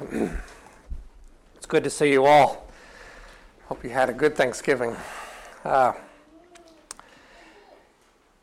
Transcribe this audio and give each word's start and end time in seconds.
It's 1.56 1.66
good 1.66 1.84
to 1.84 1.90
see 1.90 2.10
you 2.12 2.26
all. 2.26 2.66
Hope 3.68 3.82
you 3.84 3.90
had 3.90 4.10
a 4.10 4.12
good 4.12 4.36
Thanksgiving. 4.36 4.94
Uh, 5.64 5.92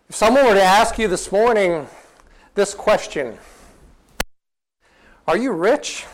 if 0.10 0.16
someone 0.16 0.46
were 0.46 0.56
to 0.56 0.64
ask 0.64 0.98
you 0.98 1.08
this 1.08 1.32
morning 1.32 1.88
this 2.56 2.74
question 2.74 3.38
Are 5.28 5.38
you 5.38 5.52
rich? 5.52 6.06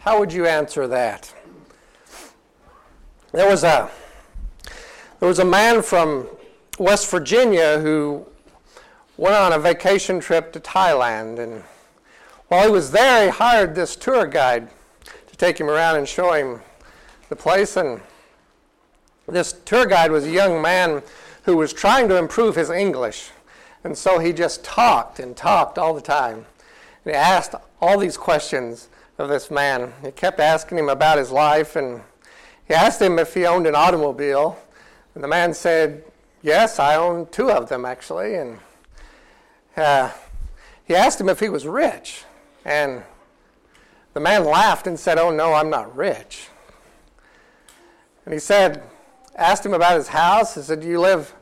How 0.00 0.18
would 0.18 0.32
you 0.32 0.46
answer 0.46 0.88
that? 0.88 1.32
There 3.30 3.48
was 3.48 3.62
a, 3.62 3.88
there 5.20 5.28
was 5.28 5.38
a 5.38 5.44
man 5.44 5.82
from 5.82 6.26
West 6.78 7.08
Virginia 7.08 7.78
who 7.78 8.26
went 9.16 9.36
on 9.36 9.52
a 9.52 9.58
vacation 9.58 10.18
trip 10.18 10.52
to 10.54 10.60
Thailand. 10.60 11.38
And 11.38 11.62
while 12.52 12.66
he 12.66 12.70
was 12.70 12.90
there, 12.90 13.24
he 13.24 13.30
hired 13.30 13.74
this 13.74 13.96
tour 13.96 14.26
guide 14.26 14.68
to 15.26 15.36
take 15.38 15.58
him 15.58 15.70
around 15.70 15.96
and 15.96 16.06
show 16.06 16.34
him 16.34 16.60
the 17.30 17.34
place. 17.34 17.78
And 17.78 18.02
this 19.26 19.54
tour 19.64 19.86
guide 19.86 20.10
was 20.10 20.26
a 20.26 20.30
young 20.30 20.60
man 20.60 21.02
who 21.44 21.56
was 21.56 21.72
trying 21.72 22.10
to 22.10 22.18
improve 22.18 22.54
his 22.54 22.68
English. 22.68 23.30
And 23.84 23.96
so 23.96 24.18
he 24.18 24.34
just 24.34 24.62
talked 24.62 25.18
and 25.18 25.34
talked 25.34 25.78
all 25.78 25.94
the 25.94 26.02
time. 26.02 26.44
And 27.06 27.06
he 27.06 27.12
asked 27.12 27.54
all 27.80 27.98
these 27.98 28.18
questions 28.18 28.90
of 29.16 29.30
this 29.30 29.50
man. 29.50 29.94
He 30.04 30.10
kept 30.10 30.38
asking 30.38 30.76
him 30.76 30.90
about 30.90 31.16
his 31.16 31.30
life, 31.30 31.74
and 31.74 32.02
he 32.68 32.74
asked 32.74 33.00
him 33.00 33.18
if 33.18 33.32
he 33.32 33.46
owned 33.46 33.66
an 33.66 33.74
automobile. 33.74 34.58
And 35.14 35.24
the 35.24 35.28
man 35.28 35.54
said, 35.54 36.04
Yes, 36.42 36.78
I 36.78 36.96
own 36.96 37.28
two 37.30 37.50
of 37.50 37.70
them, 37.70 37.86
actually. 37.86 38.34
And 38.34 38.58
uh, 39.74 40.10
he 40.84 40.94
asked 40.94 41.18
him 41.18 41.30
if 41.30 41.40
he 41.40 41.48
was 41.48 41.66
rich. 41.66 42.24
And 42.64 43.02
the 44.14 44.20
man 44.20 44.44
laughed 44.44 44.86
and 44.86 44.98
said, 44.98 45.18
Oh, 45.18 45.30
no, 45.30 45.54
I'm 45.54 45.70
not 45.70 45.94
rich. 45.96 46.48
And 48.24 48.32
he 48.32 48.40
said, 48.40 48.82
asked 49.36 49.64
him 49.64 49.74
about 49.74 49.96
his 49.96 50.08
house. 50.08 50.54
He 50.54 50.62
said, 50.62 50.84
You 50.84 51.00
live, 51.00 51.34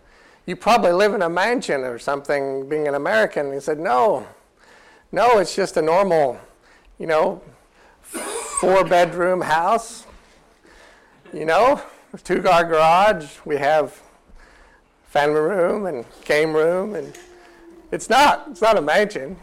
you 0.47 0.57
probably 0.57 0.93
live 0.93 1.15
in 1.15 1.23
a 1.23 1.29
mansion 1.29 1.83
or 1.83 1.99
something, 1.99 2.69
being 2.69 2.89
an 2.89 2.95
American. 2.95 3.53
he 3.53 3.61
said, 3.61 3.79
No, 3.79 4.27
no, 5.13 5.39
it's 5.39 5.55
just 5.55 5.77
a 5.77 5.83
normal, 5.83 6.39
you 6.99 7.07
know, 7.07 7.43
four 8.03 8.85
bedroom 8.85 9.41
house, 9.41 10.07
you 11.33 11.45
know, 11.45 11.83
two 12.25 12.43
car 12.43 12.65
garage. 12.65 13.39
We 13.45 13.57
have 13.57 14.01
family 15.09 15.41
room 15.41 15.87
and 15.87 16.05
game 16.25 16.55
room 16.55 16.95
and 16.95 17.19
it's 17.91 18.09
not. 18.09 18.47
It's 18.49 18.63
not 18.63 18.79
a 18.79 18.81
mansion. 18.81 19.37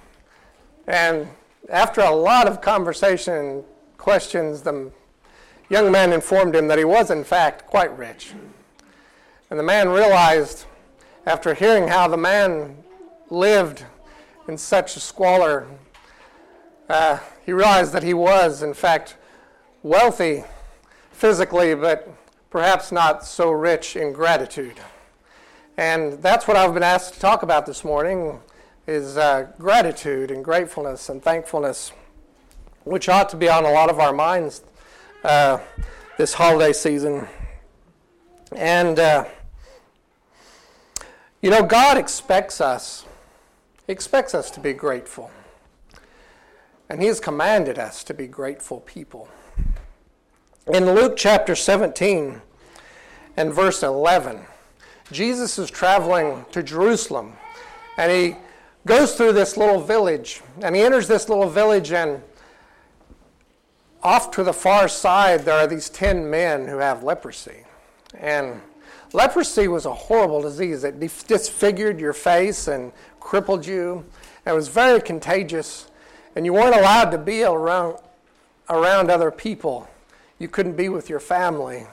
And 0.88 1.28
after 1.70 2.02
a 2.02 2.12
lot 2.12 2.48
of 2.48 2.62
conversation 2.62 3.64
questions, 3.98 4.62
the 4.62 4.92
young 5.70 5.92
man 5.92 6.14
informed 6.14 6.56
him 6.56 6.68
that 6.68 6.78
he 6.78 6.86
was, 6.86 7.12
in 7.12 7.24
fact, 7.24 7.66
quite 7.66 7.96
rich. 7.98 8.34
And 9.50 9.59
the 9.59 9.64
man 9.64 9.90
realized, 9.90 10.66
after 11.26 11.54
hearing 11.54 11.88
how 11.88 12.08
the 12.08 12.18
man 12.18 12.84
lived 13.30 13.86
in 14.48 14.58
such 14.58 14.96
a 14.96 15.00
squalor, 15.00 15.68
uh, 16.90 17.20
he 17.46 17.52
realized 17.52 17.92
that 17.94 18.04
he 18.04 18.14
was, 18.14 18.64
in 18.64 18.74
fact, 18.74 19.18
wealthy 19.84 20.44
physically, 21.12 21.76
but 21.76 22.09
perhaps 22.50 22.92
not 22.92 23.26
so 23.26 23.52
rich 23.52 23.96
in 23.96 24.14
gratitude. 24.14 24.80
And 25.78 26.22
that's 26.24 26.48
what 26.48 26.56
I've 26.56 26.74
been 26.74 26.84
asked 26.84 27.16
to 27.16 27.20
talk 27.20 27.44
about 27.44 27.66
this 27.66 27.84
morning 27.84 28.40
is 28.88 29.18
uh, 29.18 29.48
gratitude 29.60 30.32
and 30.32 30.46
gratefulness 30.46 31.10
and 31.10 31.22
thankfulness, 31.22 31.92
which 32.86 33.10
ought 33.10 33.28
to 33.28 33.36
be 33.36 33.50
on 33.50 33.66
a 33.66 33.72
lot 33.72 33.90
of 33.90 34.00
our 34.00 34.14
minds 34.14 34.64
uh, 35.26 35.58
this 36.18 36.34
holiday 36.34 36.72
season. 36.72 37.28
And, 38.56 38.98
uh, 38.98 39.26
you 41.42 41.50
know, 41.50 41.64
God 41.64 41.97
expects 41.97 42.62
us, 42.62 43.06
expects 43.90 44.34
us 44.34 44.50
to 44.52 44.62
be 44.62 44.72
grateful. 44.72 45.31
And 46.90 47.02
He 47.02 47.08
has 47.08 47.20
commanded 47.20 47.78
us 47.78 48.06
to 48.06 48.14
be 48.14 48.26
grateful 48.26 48.80
people. 48.80 49.28
In 50.66 50.86
Luke 50.96 51.18
chapter 51.18 51.56
17 51.56 52.42
and 53.36 53.53
verse 53.53 53.84
11, 53.84 54.46
Jesus 55.12 55.59
is 55.59 55.70
traveling 55.70 56.46
to 56.53 56.64
Jerusalem 56.64 57.34
and 57.97 58.12
he 58.12 58.36
goes 58.88 59.16
through 59.16 59.34
this 59.34 59.58
little 59.58 59.81
village 59.81 60.42
and 60.62 60.75
he 60.75 60.81
enters 60.81 61.08
this 61.08 61.30
little 61.30 61.50
village 61.50 61.92
and 61.92 62.22
off 64.02 64.31
to 64.31 64.44
the 64.44 64.53
far 64.53 64.88
side 64.88 65.42
there 65.42 65.56
are 65.56 65.68
these 65.68 65.90
10 65.90 66.30
men 66.30 66.68
who 66.68 66.78
have 66.78 67.03
leprosy. 67.03 67.64
And 68.18 68.62
leprosy 69.14 69.68
was 69.68 69.86
a 69.86 69.94
horrible 69.94 70.42
disease. 70.42 70.84
It 70.84 71.00
disfigured 71.00 72.00
your 72.00 72.14
face 72.14 72.68
and 72.68 72.92
crippled 73.20 73.66
you. 73.66 74.06
It 74.46 74.53
was 74.53 74.70
very 74.70 75.02
contagious 75.02 75.92
and 76.36 76.46
you 76.46 76.53
weren't 76.53 76.76
allowed 76.76 77.12
to 77.12 77.18
be 77.18 77.44
around 77.44 77.97
around 78.70 79.09
other 79.09 79.31
people. 79.31 79.90
You 80.40 80.47
couldn't 80.47 80.76
be 80.76 80.90
with 80.90 81.09
your 81.09 81.20
family 81.20 81.88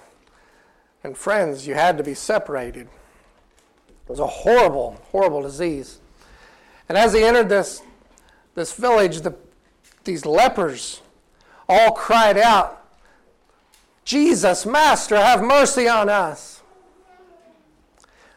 and 1.03 1.16
friends. 1.16 1.66
You 1.66 1.75
had 1.75 1.99
to 1.99 2.04
be 2.04 2.15
separated. 2.15 2.88
It 3.88 4.09
was 4.09 4.21
a 4.21 4.27
horrible, 4.27 5.00
horrible 5.10 5.43
disease. 5.43 6.00
And 6.89 6.99
as 6.99 7.12
he 7.12 7.22
entered 7.22 7.49
this, 7.49 7.83
this 8.55 8.75
village, 8.75 9.22
the, 9.22 9.34
these 10.05 10.27
lepers 10.27 11.00
all 11.69 11.93
cried 11.93 12.37
out, 12.37 12.81
Jesus, 14.05 14.67
Master, 14.67 15.17
have 15.17 15.43
mercy 15.43 15.89
on 15.89 16.09
us. 16.09 16.62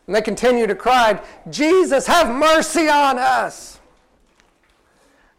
And 0.05 0.15
they 0.15 0.21
continued 0.21 0.67
to 0.67 0.75
cry, 0.75 1.21
Jesus, 1.49 2.07
have 2.07 2.33
mercy 2.33 2.87
on 2.87 3.19
us. 3.19 3.79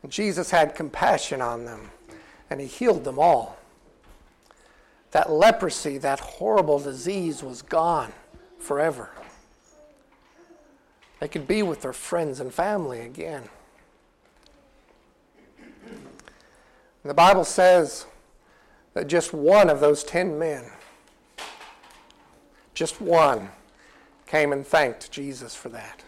And 0.03 0.13
Jesus 0.13 0.51
had 0.51 0.75
compassion 0.75 1.41
on 1.41 1.65
them, 1.65 1.91
and 2.51 2.61
he 2.61 2.67
healed 2.67 3.05
them 3.05 3.19
all. 3.19 3.57
That 5.13 5.31
leprosy, 5.31 5.97
that 5.99 6.21
horrible 6.21 6.79
disease 6.79 7.43
was 7.43 7.63
gone 7.63 8.13
forever. 8.59 9.11
They 11.21 11.29
could 11.29 11.49
be 11.49 11.63
with 11.63 11.83
their 11.83 11.93
friends 11.93 12.41
and 12.41 12.53
family 12.53 13.01
again. 13.01 13.49
the 17.05 17.15
Bible 17.15 17.45
says 17.45 18.05
that 18.93 19.07
just 19.07 19.33
one 19.33 19.71
of 19.71 19.81
those 19.81 20.05
ten 20.05 20.39
men, 20.39 20.67
just 22.75 23.01
one, 23.01 23.49
came 24.27 24.53
and 24.53 24.67
thanked 24.67 25.11
Jesus 25.11 25.55
for 25.55 25.71
that. 25.71 26.03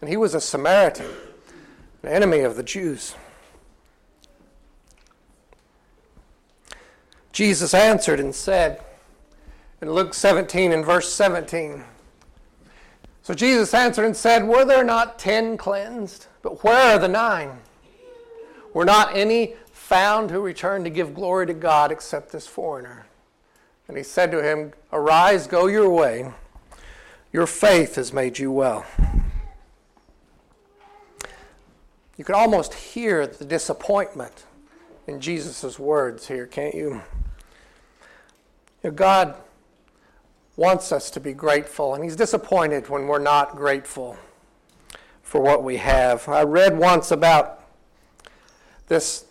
And 0.00 0.08
he 0.08 0.16
was 0.16 0.34
a 0.34 0.40
Samaritan, 0.40 1.10
an 2.04 2.10
enemy 2.10 2.40
of 2.40 2.54
the 2.54 2.62
Jews. 2.62 3.16
Jesus 7.32 7.74
answered 7.74 8.20
and 8.20 8.34
said 8.34 8.80
in 9.82 9.92
Luke 9.92 10.14
17 10.14 10.72
and 10.72 10.86
verse 10.86 11.12
17, 11.12 11.82
so 13.26 13.34
Jesus 13.34 13.74
answered 13.74 14.04
and 14.04 14.16
said, 14.16 14.46
Were 14.46 14.64
there 14.64 14.84
not 14.84 15.18
ten 15.18 15.56
cleansed? 15.56 16.28
But 16.42 16.62
where 16.62 16.94
are 16.94 16.98
the 17.00 17.08
nine? 17.08 17.58
Were 18.72 18.84
not 18.84 19.16
any 19.16 19.54
found 19.72 20.30
who 20.30 20.40
returned 20.40 20.84
to 20.84 20.92
give 20.92 21.12
glory 21.12 21.48
to 21.48 21.52
God 21.52 21.90
except 21.90 22.30
this 22.30 22.46
foreigner? 22.46 23.06
And 23.88 23.96
he 23.96 24.04
said 24.04 24.30
to 24.30 24.44
him, 24.44 24.74
Arise, 24.92 25.48
go 25.48 25.66
your 25.66 25.90
way. 25.90 26.30
Your 27.32 27.48
faith 27.48 27.96
has 27.96 28.12
made 28.12 28.38
you 28.38 28.52
well. 28.52 28.86
You 32.16 32.24
can 32.24 32.36
almost 32.36 32.74
hear 32.74 33.26
the 33.26 33.44
disappointment 33.44 34.44
in 35.08 35.20
Jesus' 35.20 35.80
words 35.80 36.28
here, 36.28 36.46
can't 36.46 36.76
you? 36.76 37.02
God 38.94 39.34
wants 40.56 40.90
us 40.90 41.10
to 41.10 41.20
be 41.20 41.32
grateful, 41.32 41.94
and 41.94 42.02
He's 42.02 42.16
disappointed 42.16 42.88
when 42.88 43.06
we're 43.06 43.18
not 43.18 43.56
grateful 43.56 44.16
for 45.22 45.40
what 45.40 45.62
we 45.62 45.76
have. 45.76 46.28
I 46.28 46.42
read 46.42 46.78
once 46.78 47.10
about 47.10 47.62
this 48.88 49.26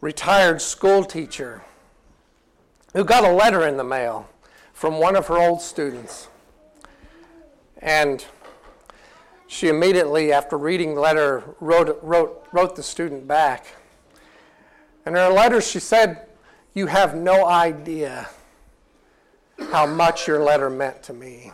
retired 0.00 0.62
school 0.62 1.04
teacher 1.04 1.62
who 2.92 3.04
got 3.04 3.24
a 3.24 3.32
letter 3.32 3.66
in 3.66 3.76
the 3.76 3.84
mail 3.84 4.28
from 4.72 4.98
one 4.98 5.16
of 5.16 5.26
her 5.26 5.38
old 5.38 5.60
students. 5.60 6.28
And 7.78 8.24
she 9.46 9.68
immediately, 9.68 10.32
after 10.32 10.56
reading 10.56 10.94
the 10.94 11.00
letter, 11.00 11.42
wrote, 11.60 11.98
wrote, 12.02 12.46
wrote 12.52 12.76
the 12.76 12.82
student 12.82 13.26
back. 13.26 13.66
In 15.06 15.14
her 15.14 15.28
letter, 15.28 15.60
she 15.60 15.80
said, 15.80 16.26
You 16.74 16.86
have 16.86 17.14
no 17.14 17.46
idea 17.46 18.28
how 19.68 19.86
much 19.86 20.26
your 20.26 20.42
letter 20.42 20.70
meant 20.70 21.02
to 21.04 21.12
me. 21.12 21.52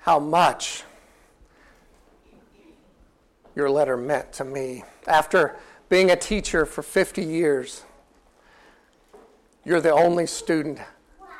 How 0.00 0.18
much 0.18 0.84
your 3.54 3.70
letter 3.70 3.96
meant 3.96 4.32
to 4.34 4.44
me. 4.44 4.84
After 5.06 5.56
being 5.88 6.10
a 6.10 6.16
teacher 6.16 6.64
for 6.64 6.82
50 6.82 7.22
years, 7.22 7.84
you're 9.64 9.80
the 9.80 9.92
only 9.92 10.26
student 10.26 10.78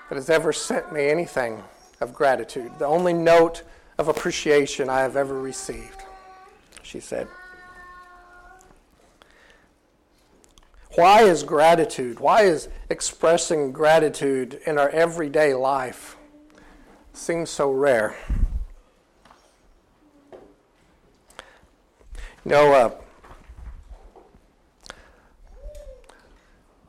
that 0.08 0.16
has 0.16 0.28
ever 0.28 0.52
sent 0.52 0.92
me 0.92 1.08
anything 1.08 1.62
of 2.00 2.12
gratitude, 2.12 2.72
the 2.78 2.86
only 2.86 3.12
note 3.12 3.62
of 3.98 4.08
appreciation 4.08 4.88
I 4.88 5.00
have 5.00 5.16
ever 5.16 5.40
received, 5.40 6.02
she 6.82 7.00
said. 7.00 7.28
Why 10.94 11.22
is 11.22 11.42
gratitude, 11.42 12.18
why 12.18 12.42
is 12.42 12.68
expressing 12.88 13.72
gratitude 13.72 14.60
in 14.64 14.78
our 14.78 14.88
everyday 14.88 15.52
life 15.54 16.16
seems 17.12 17.50
so 17.50 17.70
rare? 17.70 18.16
You 22.44 22.50
know, 22.52 22.72
uh, 22.72 22.94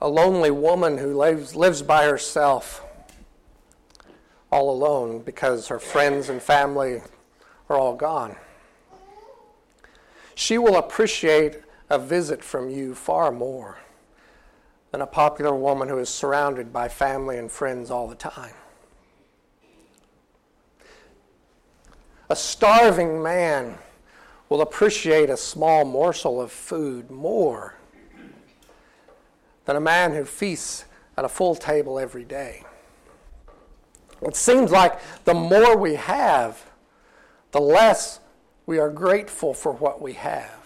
a 0.01 0.07
lonely 0.07 0.51
woman 0.51 0.97
who 0.97 1.13
lives, 1.13 1.55
lives 1.55 1.81
by 1.81 2.05
herself, 2.05 2.81
all 4.49 4.71
alone 4.71 5.19
because 5.19 5.67
her 5.67 5.79
friends 5.79 6.29
and 6.29 6.41
family 6.41 7.01
are 7.67 7.77
all 7.77 7.95
gone. 7.95 8.37
She 10.35 10.57
will 10.57 10.77
appreciate 10.77 11.59
a 11.89 11.99
visit 11.99 12.43
from 12.43 12.69
you 12.69 12.95
far 12.95 13.29
more 13.29 13.77
than 14.91 15.01
a 15.01 15.07
popular 15.07 15.55
woman 15.55 15.87
who 15.87 15.99
is 15.99 16.09
surrounded 16.09 16.73
by 16.73 16.87
family 16.87 17.37
and 17.37 17.51
friends 17.51 17.91
all 17.91 18.07
the 18.07 18.15
time. 18.15 18.53
A 22.29 22.35
starving 22.35 23.21
man 23.21 23.77
will 24.49 24.61
appreciate 24.61 25.29
a 25.29 25.37
small 25.37 25.85
morsel 25.85 26.41
of 26.41 26.51
food 26.51 27.09
more 27.09 27.75
than 29.65 29.75
a 29.75 29.81
man 29.81 30.13
who 30.13 30.25
feasts 30.25 30.85
at 31.17 31.25
a 31.25 31.29
full 31.29 31.55
table 31.55 31.99
every 31.99 32.23
day. 32.23 32.63
It 34.21 34.35
seems 34.35 34.71
like 34.71 34.99
the 35.25 35.33
more 35.33 35.77
we 35.77 35.95
have, 35.95 36.63
the 37.51 37.61
less 37.61 38.19
we 38.65 38.79
are 38.79 38.89
grateful 38.89 39.53
for 39.53 39.71
what 39.71 40.01
we 40.01 40.13
have 40.13 40.58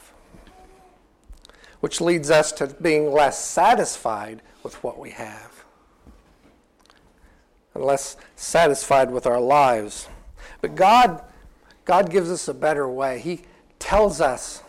which 1.84 2.00
leads 2.00 2.32
us 2.32 2.54
to 2.54 2.66
being 2.66 3.12
less 3.12 3.44
satisfied 3.44 4.42
with 4.64 4.82
what 4.86 4.98
we 4.98 5.10
have 5.10 5.66
and 7.74 7.84
less 7.84 8.16
satisfied 8.38 9.12
with 9.12 9.28
our 9.28 9.42
lives. 9.42 10.08
But 10.62 10.76
God, 10.76 11.22
God 11.84 12.10
gives 12.10 12.32
us 12.32 12.48
a 12.48 12.54
better 12.54 12.88
way. 12.88 13.20
He 13.20 13.42
tells 13.80 14.22
us 14.22 14.64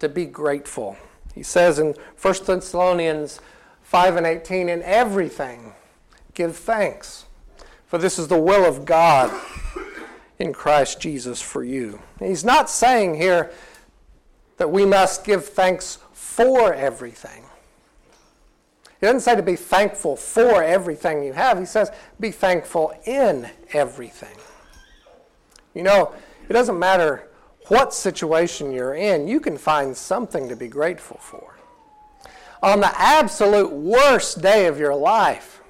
to 0.00 0.08
be 0.10 0.26
grateful. 0.26 0.98
He 1.34 1.42
says 1.42 1.78
in 1.78 1.94
1 2.20 2.34
Thessalonians 2.44 3.40
5 3.80 4.16
and 4.16 4.26
18, 4.26 4.68
in 4.68 4.82
everything 4.82 5.72
give 6.34 6.58
thanks, 6.58 7.24
for 7.86 7.96
this 7.96 8.18
is 8.18 8.28
the 8.28 8.38
will 8.38 8.66
of 8.66 8.84
God 8.84 9.32
in 10.38 10.52
Christ 10.52 11.00
Jesus 11.00 11.40
for 11.40 11.64
you. 11.64 12.02
He's 12.18 12.44
not 12.44 12.68
saying 12.68 13.14
here 13.14 13.50
that 14.56 14.70
we 14.70 14.84
must 14.86 15.24
give 15.24 15.46
thanks 15.46 15.98
for 16.12 16.72
everything. 16.72 17.44
He 19.00 19.06
doesn't 19.06 19.20
say 19.20 19.36
to 19.36 19.42
be 19.42 19.56
thankful 19.56 20.16
for 20.16 20.62
everything 20.62 21.24
you 21.24 21.32
have. 21.32 21.58
He 21.58 21.66
says 21.66 21.90
be 22.20 22.30
thankful 22.30 22.92
in 23.04 23.50
everything. 23.72 24.36
You 25.74 25.82
know, 25.82 26.14
it 26.48 26.52
doesn't 26.52 26.78
matter 26.78 27.28
what 27.68 27.94
situation 27.94 28.72
you're 28.72 28.94
in, 28.94 29.26
you 29.26 29.40
can 29.40 29.56
find 29.56 29.96
something 29.96 30.48
to 30.48 30.56
be 30.56 30.68
grateful 30.68 31.18
for. 31.18 31.56
On 32.62 32.80
the 32.80 33.00
absolute 33.00 33.72
worst 33.72 34.42
day 34.42 34.66
of 34.66 34.78
your 34.78 34.94
life, 34.94 35.62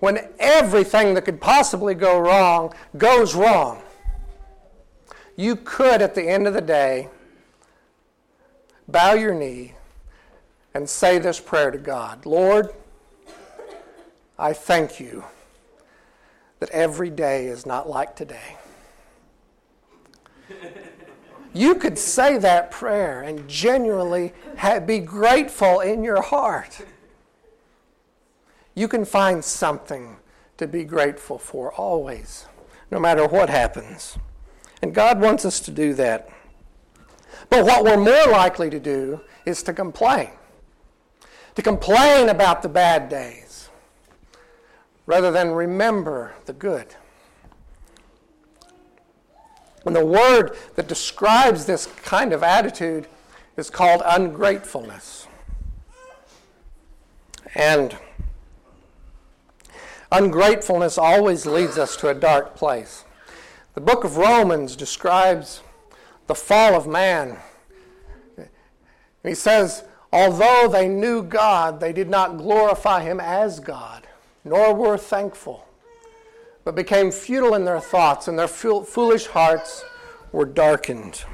when 0.00 0.28
everything 0.38 1.14
that 1.14 1.24
could 1.24 1.40
possibly 1.40 1.94
go 1.94 2.18
wrong 2.18 2.72
goes 2.96 3.34
wrong, 3.34 3.82
you 5.36 5.56
could, 5.56 6.02
at 6.02 6.14
the 6.14 6.28
end 6.28 6.46
of 6.46 6.54
the 6.54 6.60
day, 6.60 7.08
bow 8.88 9.12
your 9.12 9.34
knee 9.34 9.74
and 10.74 10.88
say 10.88 11.18
this 11.18 11.38
prayer 11.38 11.70
to 11.70 11.78
God 11.78 12.26
Lord, 12.26 12.70
I 14.38 14.52
thank 14.52 14.98
you 14.98 15.24
that 16.60 16.70
every 16.70 17.10
day 17.10 17.46
is 17.46 17.66
not 17.66 17.88
like 17.88 18.16
today. 18.16 18.56
You 21.52 21.74
could 21.74 21.98
say 21.98 22.38
that 22.38 22.70
prayer 22.70 23.22
and 23.22 23.48
genuinely 23.48 24.32
be 24.86 24.98
grateful 25.00 25.80
in 25.80 26.04
your 26.04 26.22
heart. 26.22 26.80
You 28.74 28.86
can 28.86 29.04
find 29.04 29.44
something 29.44 30.18
to 30.58 30.68
be 30.68 30.84
grateful 30.84 31.38
for 31.38 31.72
always, 31.72 32.46
no 32.90 33.00
matter 33.00 33.26
what 33.26 33.50
happens. 33.50 34.18
And 34.82 34.94
God 34.94 35.20
wants 35.20 35.44
us 35.44 35.58
to 35.60 35.70
do 35.70 35.94
that. 35.94 36.28
But 37.50 37.64
what 37.64 37.84
we're 37.84 37.96
more 37.96 38.32
likely 38.32 38.70
to 38.70 38.80
do 38.80 39.20
is 39.44 39.62
to 39.64 39.72
complain. 39.72 40.30
To 41.54 41.62
complain 41.62 42.28
about 42.28 42.62
the 42.62 42.68
bad 42.68 43.08
days 43.08 43.68
rather 45.06 45.30
than 45.30 45.50
remember 45.50 46.34
the 46.44 46.52
good. 46.52 46.94
And 49.86 49.96
the 49.96 50.04
word 50.04 50.56
that 50.76 50.86
describes 50.86 51.64
this 51.64 51.86
kind 52.02 52.34
of 52.34 52.42
attitude 52.42 53.06
is 53.56 53.70
called 53.70 54.02
ungratefulness. 54.04 55.26
And 57.54 57.96
ungratefulness 60.12 60.98
always 60.98 61.46
leads 61.46 61.78
us 61.78 61.96
to 61.96 62.08
a 62.08 62.14
dark 62.14 62.54
place. 62.54 63.04
The 63.74 63.80
book 63.80 64.04
of 64.04 64.18
Romans 64.18 64.76
describes 64.76 65.62
the 66.28 66.34
fall 66.34 66.74
of 66.74 66.86
man. 66.86 67.36
He 69.24 69.34
says, 69.34 69.82
although 70.12 70.68
they 70.68 70.86
knew 70.86 71.22
God, 71.22 71.80
they 71.80 71.92
did 71.92 72.08
not 72.08 72.38
glorify 72.38 73.02
him 73.02 73.18
as 73.18 73.58
God, 73.58 74.06
nor 74.44 74.72
were 74.72 74.96
thankful, 74.96 75.66
but 76.64 76.76
became 76.76 77.10
futile 77.10 77.54
in 77.54 77.64
their 77.64 77.80
thoughts, 77.80 78.28
and 78.28 78.38
their 78.38 78.46
foolish 78.46 79.26
hearts 79.26 79.84
were 80.30 80.44
darkened. 80.44 81.24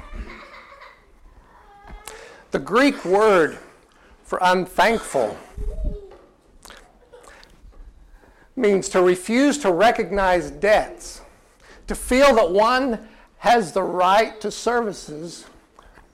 The 2.51 2.59
Greek 2.59 3.05
word 3.05 3.57
for 4.23 4.39
unthankful 4.41 5.37
means 8.55 8.87
to 8.89 9.01
refuse 9.01 9.57
to 9.59 9.71
recognize 9.71 10.49
debts, 10.49 11.21
to 11.87 11.95
feel 11.95 12.33
that 12.35 12.49
one 12.49 13.09
has 13.45 13.73
the 13.73 13.83
right 13.83 14.41
to 14.41 14.49
services 14.49 15.45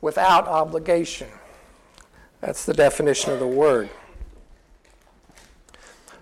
without 0.02 0.50
obligation. 0.50 1.30
That's 2.42 2.66
the 2.66 2.74
definition 2.74 3.32
of 3.32 3.40
the 3.40 3.48
word. 3.48 3.90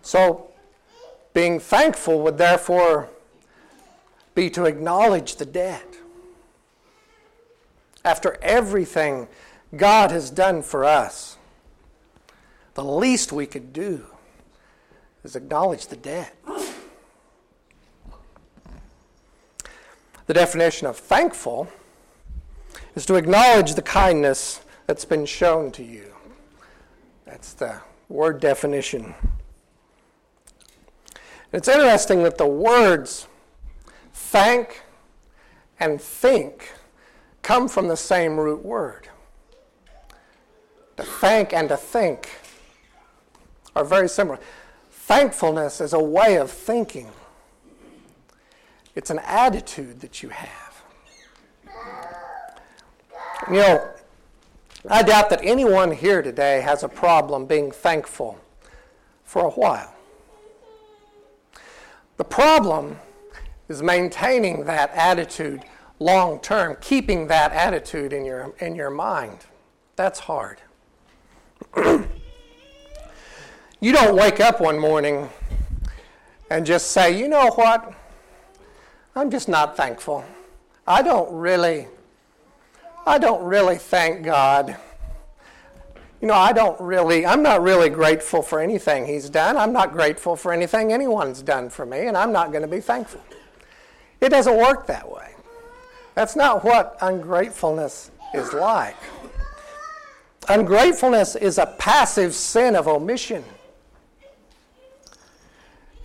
So, 0.04 0.52
being 1.34 1.60
thankful 1.60 2.22
would 2.22 2.38
therefore 2.38 3.10
be 4.36 4.52
to 4.52 4.66
acknowledge 4.66 5.38
the 5.38 5.48
debt. 5.48 5.98
After 8.06 8.38
everything 8.44 9.28
God 9.76 10.12
has 10.12 10.30
done 10.30 10.62
for 10.62 10.86
us, 10.86 11.38
the 12.76 12.84
least 12.84 13.32
we 13.32 13.48
could 13.48 13.74
do 13.74 14.06
is 15.24 15.36
acknowledge 15.36 15.88
the 15.88 15.98
debt. 15.98 16.36
The 20.30 20.36
definition 20.36 20.86
of 20.86 20.96
thankful 20.96 21.68
is 22.94 23.04
to 23.08 23.16
acknowledge 23.16 23.74
the 23.74 23.82
kindness 23.82 24.62
that's 24.86 25.04
been 25.04 25.26
shown 25.26 25.72
to 25.72 25.84
you. 25.84 26.14
That's 27.26 27.54
the 27.54 27.82
word 28.10 28.40
definition. 28.40 29.16
It's 31.52 31.68
interesting 31.68 32.22
that 32.22 32.38
the 32.38 32.46
words 32.46 33.26
thank 34.14 34.84
and 35.80 36.00
think 36.00 36.74
come 37.42 37.68
from 37.68 37.88
the 37.88 37.98
same 37.98 38.40
root 38.40 38.64
word. 38.64 39.10
To 40.98 41.04
thank 41.06 41.54
and 41.54 41.70
to 41.70 41.76
think 41.76 42.30
are 43.76 43.84
very 43.84 44.08
similar. 44.08 44.38
Thankfulness 44.92 45.82
is 45.82 45.94
a 45.94 46.00
way 46.00 46.38
of 46.38 46.52
thinking. 46.52 47.10
It's 49.00 49.10
an 49.10 49.20
attitude 49.20 50.02
that 50.02 50.22
you 50.22 50.28
have. 50.28 50.84
You 53.48 53.54
know, 53.54 53.90
I 54.90 55.04
doubt 55.04 55.30
that 55.30 55.40
anyone 55.42 55.94
here 55.94 56.22
today 56.22 56.60
has 56.60 56.84
a 56.84 56.90
problem 56.90 57.46
being 57.46 57.72
thankful 57.72 58.38
for 59.24 59.46
a 59.46 59.52
while. 59.52 59.96
The 62.18 62.26
problem 62.26 63.00
is 63.70 63.82
maintaining 63.82 64.66
that 64.66 64.92
attitude 64.94 65.64
long 66.00 66.42
term, 66.42 66.76
keeping 66.82 67.28
that 67.28 67.54
attitude 67.54 68.12
in 68.12 68.26
your, 68.26 68.54
in 68.60 68.76
your 68.76 68.90
mind. 68.90 69.46
That's 69.96 70.20
hard. 70.20 70.60
you 71.78 72.04
don't 73.94 74.18
wake 74.18 74.42
up 74.42 74.60
one 74.60 74.78
morning 74.78 75.30
and 76.50 76.66
just 76.66 76.92
say, 76.92 77.18
you 77.18 77.30
know 77.30 77.48
what? 77.52 77.94
I'm 79.20 79.30
just 79.30 79.50
not 79.50 79.76
thankful. 79.76 80.24
I 80.88 81.02
don't 81.02 81.30
really, 81.34 81.90
I 83.06 83.18
don't 83.18 83.44
really 83.44 83.76
thank 83.76 84.24
God. 84.24 84.78
You 86.22 86.30
know, 86.30 86.36
I 86.36 86.54
don't 86.54 86.80
really, 86.80 87.26
I'm 87.26 87.44
not 87.44 87.62
really 87.62 87.90
grateful 87.90 88.42
for 88.42 88.62
anything 88.62 89.06
He's 89.06 89.30
done. 89.30 89.58
I'm 89.58 89.74
not 89.74 89.92
grateful 89.92 90.38
for 90.38 90.54
anything 90.54 90.94
anyone's 90.94 91.42
done 91.42 91.70
for 91.70 91.86
me, 91.86 92.08
and 92.08 92.16
I'm 92.16 92.32
not 92.32 92.52
going 92.52 92.62
to 92.62 92.68
be 92.70 92.80
thankful. 92.80 93.22
It 94.22 94.30
doesn't 94.30 94.56
work 94.56 94.88
that 94.88 95.12
way. 95.12 95.34
That's 96.16 96.38
not 96.38 96.64
what 96.64 96.98
ungratefulness 97.02 98.12
is 98.34 98.54
like. 98.54 98.96
Ungratefulness 100.48 101.36
is 101.36 101.58
a 101.58 101.66
passive 101.78 102.34
sin 102.34 102.74
of 102.74 102.88
omission. 102.88 103.44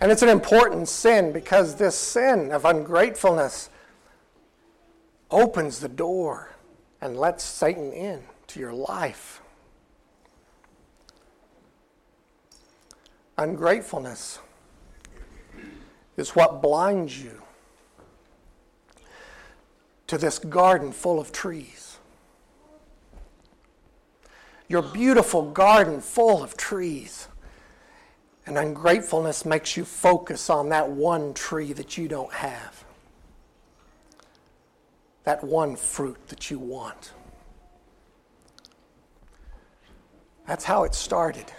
And 0.01 0.11
it's 0.11 0.21
an 0.21 0.29
important 0.29 0.87
sin 0.87 1.31
because 1.31 1.75
this 1.75 1.95
sin 1.95 2.51
of 2.51 2.65
ungratefulness 2.65 3.69
opens 5.31 5.79
the 5.79 5.89
door 5.89 6.51
and 7.01 7.17
lets 7.17 7.43
Satan 7.43 7.91
in 7.93 8.23
to 8.47 8.59
your 8.59 8.73
life. 8.73 9.41
Ungratefulness 13.37 14.39
is 16.17 16.29
what 16.31 16.61
blinds 16.61 17.21
you 17.21 17.41
to 20.07 20.17
this 20.17 20.39
garden 20.39 20.91
full 20.91 21.19
of 21.19 21.31
trees. 21.31 21.97
Your 24.67 24.81
beautiful 24.81 25.51
garden 25.51 26.01
full 26.01 26.43
of 26.43 26.55
trees. 26.55 27.27
And 28.45 28.57
ungratefulness 28.57 29.45
makes 29.45 29.75
you 29.75 29.85
focus 29.85 30.49
on 30.49 30.69
that 30.69 30.89
one 30.89 31.33
tree 31.33 31.73
that 31.73 31.97
you 31.97 32.07
don't 32.07 32.31
have, 32.31 32.85
that 35.23 35.43
one 35.43 35.75
fruit 35.75 36.27
that 36.27 36.51
you 36.51 36.59
want. 36.59 37.11
That's 40.47 40.63
how 40.63 40.83
it 40.83 40.93
started. 40.93 41.51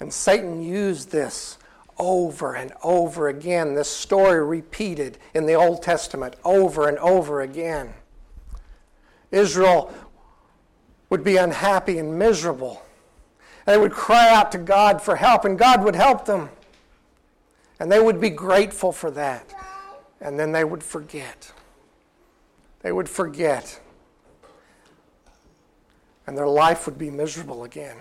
And 0.00 0.12
Satan 0.12 0.62
used 0.62 1.10
this 1.10 1.58
over 1.98 2.54
and 2.54 2.72
over 2.82 3.28
again. 3.28 3.74
This 3.74 3.88
story 3.88 4.44
repeated 4.44 5.18
in 5.34 5.46
the 5.46 5.54
Old 5.54 5.82
Testament 5.82 6.34
over 6.44 6.88
and 6.88 6.98
over 6.98 7.42
again. 7.42 7.92
Israel 9.30 9.92
would 11.10 11.22
be 11.22 11.36
unhappy 11.36 11.98
and 11.98 12.18
miserable. 12.18 12.82
They 13.66 13.76
would 13.76 13.92
cry 13.92 14.34
out 14.34 14.50
to 14.52 14.58
God 14.58 15.02
for 15.02 15.16
help, 15.16 15.44
and 15.44 15.58
God 15.58 15.84
would 15.84 15.94
help 15.94 16.24
them. 16.24 16.50
And 17.78 17.90
they 17.90 18.00
would 18.00 18.20
be 18.20 18.30
grateful 18.30 18.92
for 18.92 19.10
that. 19.12 19.54
And 20.20 20.38
then 20.38 20.52
they 20.52 20.64
would 20.64 20.82
forget. 20.82 21.52
They 22.80 22.92
would 22.92 23.08
forget. 23.08 23.80
And 26.26 26.36
their 26.36 26.48
life 26.48 26.86
would 26.86 26.98
be 26.98 27.10
miserable 27.10 27.64
again. 27.64 27.96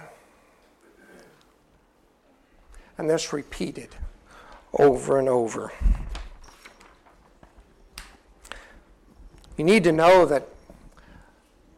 And 2.97 3.09
this 3.09 3.31
repeated 3.31 3.95
over 4.73 5.17
and 5.17 5.29
over. 5.29 5.71
You 9.57 9.63
need 9.63 9.83
to 9.85 9.91
know 9.91 10.25
that 10.25 10.47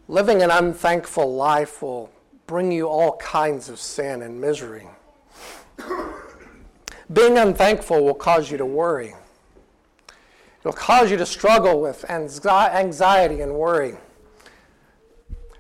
living 0.08 0.42
an 0.42 0.52
unthankful 0.52 1.34
life 1.34 1.82
will 1.82 2.12
bring 2.52 2.70
you 2.70 2.86
all 2.86 3.16
kinds 3.16 3.70
of 3.70 3.80
sin 3.80 4.22
and 4.24 4.42
misery. 4.42 4.86
Being 7.14 7.38
unthankful 7.38 8.04
will 8.04 8.14
cause 8.14 8.52
you 8.52 8.58
to 8.58 8.66
worry. 8.66 9.16
It'll 10.60 10.74
cause 10.74 11.10
you 11.10 11.16
to 11.16 11.26
struggle 11.26 11.80
with 11.80 12.04
anxiety 12.10 13.40
and 13.40 13.54
worry. 13.54 13.96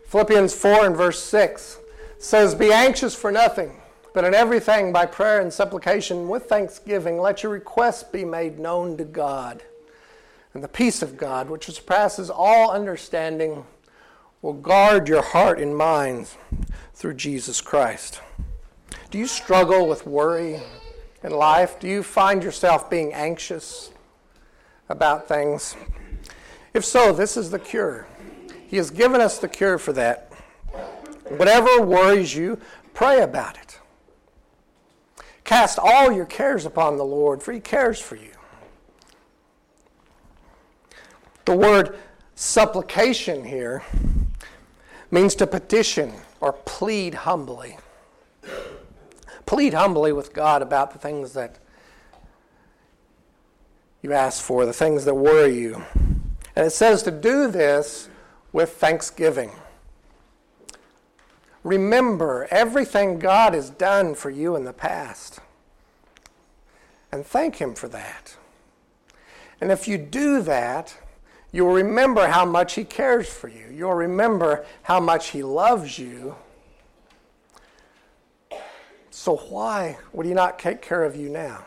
Philippians 0.06 0.54
4 0.54 0.88
and 0.88 0.98
verse 0.98 1.24
6 1.24 1.80
says, 2.20 2.56
Be 2.56 2.74
anxious 2.74 3.16
for 3.16 3.32
nothing 3.32 3.72
but 4.14 4.26
in 4.26 4.34
everything, 4.34 4.92
by 4.92 5.06
prayer 5.06 5.40
and 5.40 5.54
supplication, 5.54 6.28
with 6.28 6.50
thanksgiving, 6.50 7.18
let 7.18 7.44
your 7.44 7.54
requests 7.54 8.04
be 8.04 8.26
made 8.26 8.60
known 8.60 8.98
to 8.98 9.06
God. 9.06 9.64
And 10.54 10.62
the 10.62 10.68
peace 10.68 11.02
of 11.02 11.16
God, 11.16 11.50
which 11.50 11.68
surpasses 11.68 12.30
all 12.30 12.72
understanding, 12.72 13.64
will 14.42 14.54
guard 14.54 15.08
your 15.08 15.22
heart 15.22 15.60
and 15.60 15.76
mind 15.76 16.28
through 16.94 17.14
Jesus 17.14 17.62
Christ. 17.62 18.22
Do 19.12 19.18
you 19.18 19.28
struggle 19.28 19.88
with 19.88 20.08
worry 20.08 20.60
in 21.24 21.32
life? 21.32 21.80
Do 21.80 21.88
you 21.88 22.02
find 22.02 22.44
yourself 22.44 22.90
being 22.90 23.14
anxious 23.14 23.92
about 24.90 25.28
things? 25.28 25.76
If 26.74 26.86
so, 26.86 27.14
this 27.14 27.38
is 27.38 27.52
the 27.52 27.60
cure. 27.60 28.08
He 28.68 28.78
has 28.78 28.90
given 28.90 29.22
us 29.22 29.38
the 29.38 29.50
cure 29.50 29.78
for 29.78 29.94
that. 29.94 30.32
Whatever 31.38 31.82
worries 31.82 32.36
you, 32.36 32.58
pray 32.94 33.22
about 33.22 33.58
it. 33.58 33.80
Cast 35.44 35.78
all 35.78 36.12
your 36.12 36.26
cares 36.26 36.66
upon 36.66 36.98
the 36.98 37.04
Lord, 37.04 37.44
for 37.44 37.52
he 37.52 37.60
cares 37.60 38.00
for 38.00 38.16
you. 38.16 38.32
The 41.46 41.56
word 41.56 41.98
supplication 42.36 43.44
here 43.44 43.84
means 45.12 45.36
to 45.36 45.46
petition 45.46 46.14
or 46.40 46.54
plead 46.54 47.14
humbly. 47.14 47.78
Plead 49.46 49.74
humbly 49.74 50.14
with 50.14 50.34
God 50.34 50.62
about 50.62 50.92
the 50.92 51.00
things 51.00 51.34
that 51.34 51.60
you 54.02 54.14
ask 54.14 54.42
for, 54.42 54.66
the 54.66 54.74
things 54.74 55.06
that 55.06 55.14
worry 55.14 55.60
you. 55.60 55.84
And 56.56 56.66
it 56.66 56.72
says 56.72 57.04
to 57.04 57.12
do 57.12 57.52
this 57.52 58.10
with 58.52 58.72
thanksgiving. 58.72 59.52
Remember 61.64 62.48
everything 62.50 63.20
God 63.20 63.54
has 63.54 63.70
done 63.70 64.16
for 64.16 64.30
you 64.30 64.56
in 64.56 64.64
the 64.64 64.74
past 64.74 65.40
and 67.12 67.26
thank 67.26 67.58
Him 67.58 67.76
for 67.76 67.88
that. 67.90 68.36
And 69.60 69.72
if 69.72 69.88
you 69.88 69.98
do 69.98 70.42
that, 70.42 70.98
you'll 71.52 71.74
remember 71.74 72.28
how 72.28 72.46
much 72.46 72.74
He 72.76 72.84
cares 72.84 73.30
for 73.30 73.48
you. 73.48 73.68
You'll 73.74 73.94
remember 73.94 74.66
how 74.84 75.00
much 75.00 75.30
He 75.30 75.44
loves 75.44 75.98
you. 75.98 76.36
So, 79.10 79.38
why 79.38 79.98
would 80.14 80.26
He 80.26 80.34
not 80.34 80.60
take 80.60 80.82
care 80.82 81.04
of 81.04 81.16
you 81.16 81.30
now? 81.30 81.66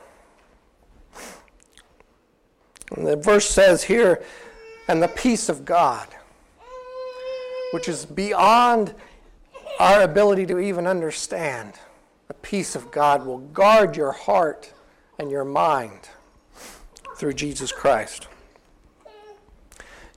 And 2.97 3.07
the 3.07 3.17
verse 3.17 3.49
says 3.49 3.85
here, 3.85 4.23
and 4.89 5.03
the 5.03 5.09
peace 5.09 5.49
of 5.49 5.65
God, 5.65 6.09
which 7.73 7.89
is 7.89 8.05
beyond 8.07 8.95
our 9.81 10.03
ability 10.03 10.47
to 10.47 10.59
even 10.59 10.87
understand. 10.87 11.75
The 12.29 12.35
peace 12.35 12.75
of 12.77 12.91
God 12.91 13.27
will 13.27 13.39
guard 13.39 13.97
your 13.97 14.13
heart 14.13 14.73
and 15.19 15.31
your 15.31 15.45
mind 15.45 16.09
through 17.17 17.35
Jesus 17.35 17.73
Christ. 17.73 18.29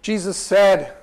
Jesus 0.07 0.37
said 0.37 0.93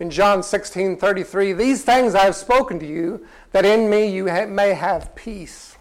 in 0.00 0.10
John 0.10 0.42
16 0.42 0.96
33, 0.96 1.52
These 1.52 1.84
things 1.84 2.16
I 2.16 2.24
have 2.24 2.34
spoken 2.34 2.80
to 2.80 2.84
you, 2.84 3.24
that 3.52 3.64
in 3.64 3.88
me 3.88 4.10
you 4.10 4.24
may 4.24 4.74
have 4.74 5.14
peace. 5.14 5.76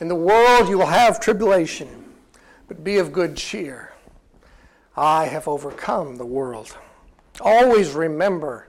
In 0.00 0.08
the 0.08 0.14
world 0.14 0.68
you 0.68 0.76
will 0.76 0.84
have 0.84 1.18
tribulation, 1.18 2.12
but 2.68 2.84
be 2.84 2.98
of 2.98 3.10
good 3.10 3.38
cheer. 3.38 3.94
I 4.98 5.24
have 5.24 5.48
overcome 5.48 6.18
the 6.18 6.26
world. 6.26 6.76
Always 7.40 7.92
remember 7.92 8.68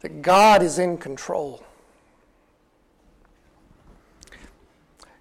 that 0.00 0.22
God 0.22 0.62
is 0.62 0.78
in 0.78 0.96
control. 0.96 1.62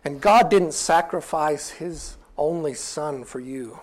And 0.05 0.21
God 0.21 0.49
didn't 0.49 0.73
sacrifice 0.73 1.67
His 1.67 2.15
only 2.37 2.75
Son 2.75 3.25
for 3.25 3.41
you 3.41 3.81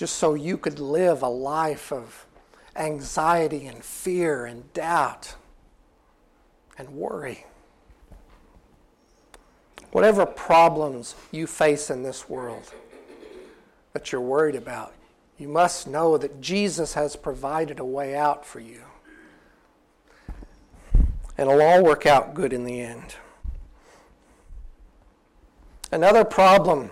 just 0.00 0.16
so 0.16 0.32
you 0.32 0.56
could 0.56 0.78
live 0.78 1.20
a 1.20 1.28
life 1.28 1.92
of 1.92 2.24
anxiety 2.74 3.66
and 3.66 3.84
fear 3.84 4.46
and 4.46 4.72
doubt 4.72 5.34
and 6.78 6.88
worry. 6.88 7.44
Whatever 9.92 10.24
problems 10.24 11.14
you 11.30 11.46
face 11.46 11.90
in 11.90 12.02
this 12.02 12.30
world 12.30 12.72
that 13.92 14.10
you're 14.10 14.22
worried 14.22 14.54
about, 14.54 14.94
you 15.36 15.48
must 15.48 15.86
know 15.86 16.16
that 16.16 16.40
Jesus 16.40 16.94
has 16.94 17.14
provided 17.14 17.78
a 17.78 17.84
way 17.84 18.16
out 18.16 18.46
for 18.46 18.60
you 18.60 18.80
and 21.36 21.50
it'll 21.50 21.60
all 21.60 21.84
work 21.84 22.06
out 22.06 22.32
good 22.32 22.54
in 22.54 22.64
the 22.64 22.80
end. 22.80 23.16
Another 25.92 26.24
problem 26.24 26.88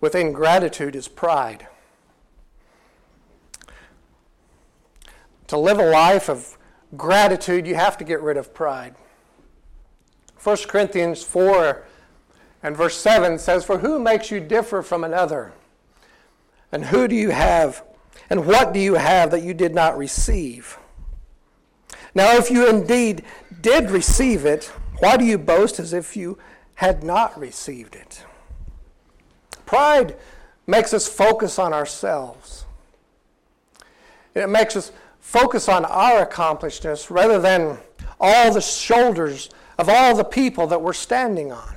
with 0.00 0.14
ingratitude 0.14 0.96
is 0.96 1.08
pride. 1.08 1.66
To 5.48 5.58
live 5.58 5.78
a 5.78 5.90
life 5.90 6.28
of 6.28 6.56
gratitude, 6.96 7.66
you 7.66 7.74
have 7.74 7.98
to 7.98 8.04
get 8.04 8.20
rid 8.20 8.36
of 8.36 8.54
pride. 8.54 8.94
1 10.42 10.56
Corinthians 10.68 11.22
4 11.22 11.84
and 12.62 12.76
verse 12.76 12.96
7 12.96 13.38
says, 13.38 13.64
For 13.64 13.78
who 13.78 13.98
makes 13.98 14.30
you 14.30 14.40
differ 14.40 14.82
from 14.82 15.04
another? 15.04 15.52
And 16.72 16.84
who 16.84 17.08
do 17.08 17.14
you 17.14 17.30
have? 17.30 17.84
And 18.28 18.46
what 18.46 18.72
do 18.72 18.80
you 18.80 18.94
have 18.94 19.30
that 19.30 19.42
you 19.42 19.54
did 19.54 19.74
not 19.74 19.96
receive? 19.96 20.78
Now, 22.14 22.36
if 22.36 22.50
you 22.50 22.68
indeed 22.68 23.24
did 23.60 23.90
receive 23.90 24.46
it, 24.46 24.64
why 24.98 25.16
do 25.16 25.24
you 25.24 25.38
boast 25.38 25.78
as 25.78 25.92
if 25.92 26.16
you 26.16 26.38
had 26.74 27.02
not 27.02 27.38
received 27.38 27.94
it? 27.94 28.24
Pride 29.66 30.16
makes 30.66 30.94
us 30.94 31.06
focus 31.06 31.58
on 31.58 31.72
ourselves. 31.72 32.64
It 34.34 34.48
makes 34.48 34.76
us 34.76 34.92
focus 35.26 35.68
on 35.68 35.84
our 35.84 36.22
accomplishments 36.22 37.10
rather 37.10 37.40
than 37.40 37.76
all 38.20 38.54
the 38.54 38.60
shoulders 38.60 39.50
of 39.76 39.88
all 39.88 40.14
the 40.14 40.22
people 40.22 40.68
that 40.68 40.80
we're 40.80 40.92
standing 40.92 41.50
on. 41.50 41.74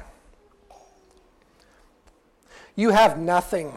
You 2.75 2.91
have 2.91 3.17
nothing 3.17 3.73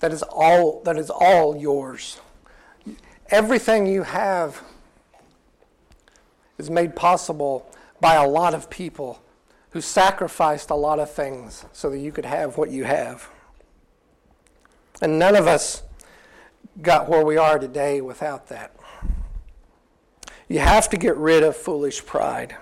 that 0.00 0.12
is 0.12 0.24
all 0.24 0.82
that 0.82 0.98
is 0.98 1.08
all 1.08 1.56
yours. 1.56 2.20
Everything 3.30 3.86
you 3.86 4.02
have 4.02 4.60
is 6.58 6.68
made 6.68 6.96
possible 6.96 7.70
by 8.00 8.16
a 8.16 8.26
lot 8.26 8.54
of 8.54 8.68
people 8.68 9.22
who 9.70 9.80
sacrificed 9.80 10.70
a 10.70 10.74
lot 10.74 10.98
of 10.98 11.12
things 11.12 11.64
so 11.72 11.90
that 11.90 11.98
you 11.98 12.10
could 12.10 12.24
have 12.24 12.58
what 12.58 12.70
you 12.70 12.82
have. 12.82 13.30
And 15.00 15.16
none 15.20 15.36
of 15.36 15.46
us 15.46 15.84
got 16.82 17.08
where 17.08 17.24
we 17.24 17.36
are 17.36 17.58
today 17.58 18.00
without 18.00 18.48
that. 18.48 18.74
You 20.48 20.60
have 20.60 20.88
to 20.90 20.96
get 20.96 21.16
rid 21.16 21.42
of 21.42 21.56
foolish 21.56 22.04
pride 22.04 22.56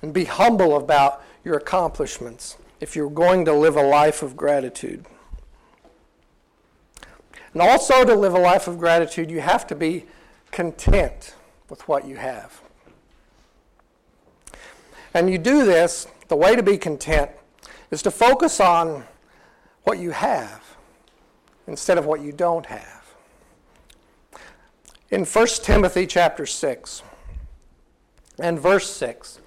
and 0.00 0.12
be 0.12 0.24
humble 0.24 0.76
about 0.76 1.22
your 1.44 1.56
accomplishments 1.56 2.56
if 2.80 2.96
you're 2.96 3.10
going 3.10 3.44
to 3.44 3.52
live 3.52 3.76
a 3.76 3.82
life 3.82 4.22
of 4.22 4.36
gratitude. 4.36 5.04
And 7.52 7.62
also, 7.62 8.04
to 8.04 8.14
live 8.14 8.34
a 8.34 8.38
life 8.38 8.66
of 8.66 8.78
gratitude, 8.78 9.30
you 9.30 9.40
have 9.40 9.66
to 9.68 9.74
be 9.74 10.06
content 10.50 11.34
with 11.68 11.86
what 11.86 12.06
you 12.06 12.16
have. 12.16 12.60
And 15.12 15.30
you 15.30 15.38
do 15.38 15.64
this, 15.64 16.08
the 16.28 16.36
way 16.36 16.56
to 16.56 16.62
be 16.62 16.76
content 16.76 17.30
is 17.90 18.02
to 18.02 18.10
focus 18.10 18.58
on 18.58 19.04
what 19.84 19.98
you 19.98 20.10
have 20.10 20.63
instead 21.66 21.98
of 21.98 22.06
what 22.06 22.20
you 22.20 22.32
don't 22.32 22.66
have. 22.66 23.14
In 25.10 25.24
1 25.24 25.46
Timothy 25.62 26.06
chapter 26.06 26.46
6 26.46 27.02
and 28.38 28.58
verse 28.58 28.90
6, 28.90 29.40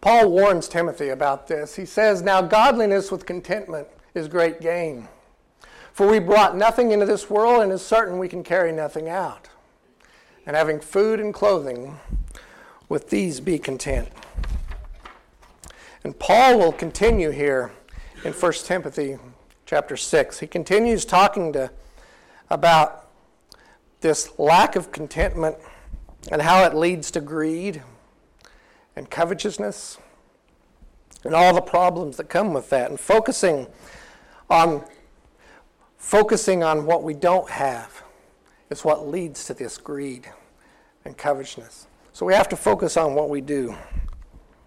Paul 0.00 0.30
warns 0.30 0.68
Timothy 0.68 1.08
about 1.08 1.48
this. 1.48 1.76
He 1.76 1.86
says, 1.86 2.22
Now 2.22 2.42
godliness 2.42 3.10
with 3.10 3.26
contentment 3.26 3.88
is 4.14 4.28
great 4.28 4.60
gain. 4.60 5.08
For 5.92 6.06
we 6.06 6.18
brought 6.18 6.56
nothing 6.56 6.90
into 6.90 7.06
this 7.06 7.30
world, 7.30 7.62
and 7.62 7.72
it's 7.72 7.82
certain 7.82 8.18
we 8.18 8.28
can 8.28 8.44
carry 8.44 8.70
nothing 8.70 9.08
out. 9.08 9.48
And 10.44 10.54
having 10.54 10.78
food 10.78 11.18
and 11.20 11.32
clothing, 11.32 11.98
with 12.88 13.10
these 13.10 13.40
be 13.40 13.58
content. 13.58 14.08
And 16.04 16.18
Paul 16.18 16.58
will 16.58 16.72
continue 16.72 17.30
here 17.30 17.72
in 18.24 18.32
1 18.32 18.52
Timothy 18.52 19.18
chapter 19.66 19.96
6. 19.96 20.38
He 20.38 20.46
continues 20.46 21.04
talking 21.04 21.52
to, 21.52 21.70
about 22.48 23.08
this 24.00 24.38
lack 24.38 24.76
of 24.76 24.92
contentment 24.92 25.56
and 26.30 26.40
how 26.40 26.64
it 26.64 26.74
leads 26.74 27.10
to 27.10 27.20
greed 27.20 27.82
and 28.94 29.10
covetousness 29.10 29.98
and 31.24 31.34
all 31.34 31.52
the 31.52 31.60
problems 31.60 32.16
that 32.16 32.28
come 32.28 32.54
with 32.54 32.70
that 32.70 32.88
and 32.90 32.98
focusing 32.98 33.66
on 34.48 34.84
focusing 35.98 36.62
on 36.62 36.86
what 36.86 37.02
we 37.02 37.12
don't 37.12 37.50
have 37.50 38.04
is 38.70 38.84
what 38.84 39.08
leads 39.08 39.44
to 39.46 39.54
this 39.54 39.76
greed 39.76 40.30
and 41.04 41.18
covetousness. 41.18 41.88
So 42.12 42.24
we 42.24 42.34
have 42.34 42.48
to 42.50 42.56
focus 42.56 42.96
on 42.96 43.16
what 43.16 43.28
we 43.28 43.40
do. 43.40 43.74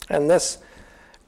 And 0.09 0.29
this 0.29 0.57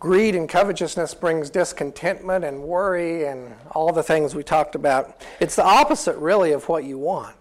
Greed 0.01 0.33
and 0.33 0.49
covetousness 0.49 1.13
brings 1.13 1.51
discontentment 1.51 2.43
and 2.43 2.63
worry 2.63 3.25
and 3.27 3.53
all 3.73 3.93
the 3.93 4.01
things 4.01 4.33
we 4.33 4.41
talked 4.41 4.73
about. 4.73 5.21
It's 5.39 5.55
the 5.55 5.63
opposite, 5.63 6.17
really, 6.17 6.53
of 6.53 6.67
what 6.67 6.85
you 6.85 6.97
want. 6.97 7.35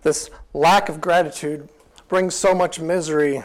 This 0.00 0.30
lack 0.54 0.88
of 0.88 1.02
gratitude 1.02 1.68
brings 2.08 2.34
so 2.34 2.54
much 2.54 2.80
misery 2.80 3.42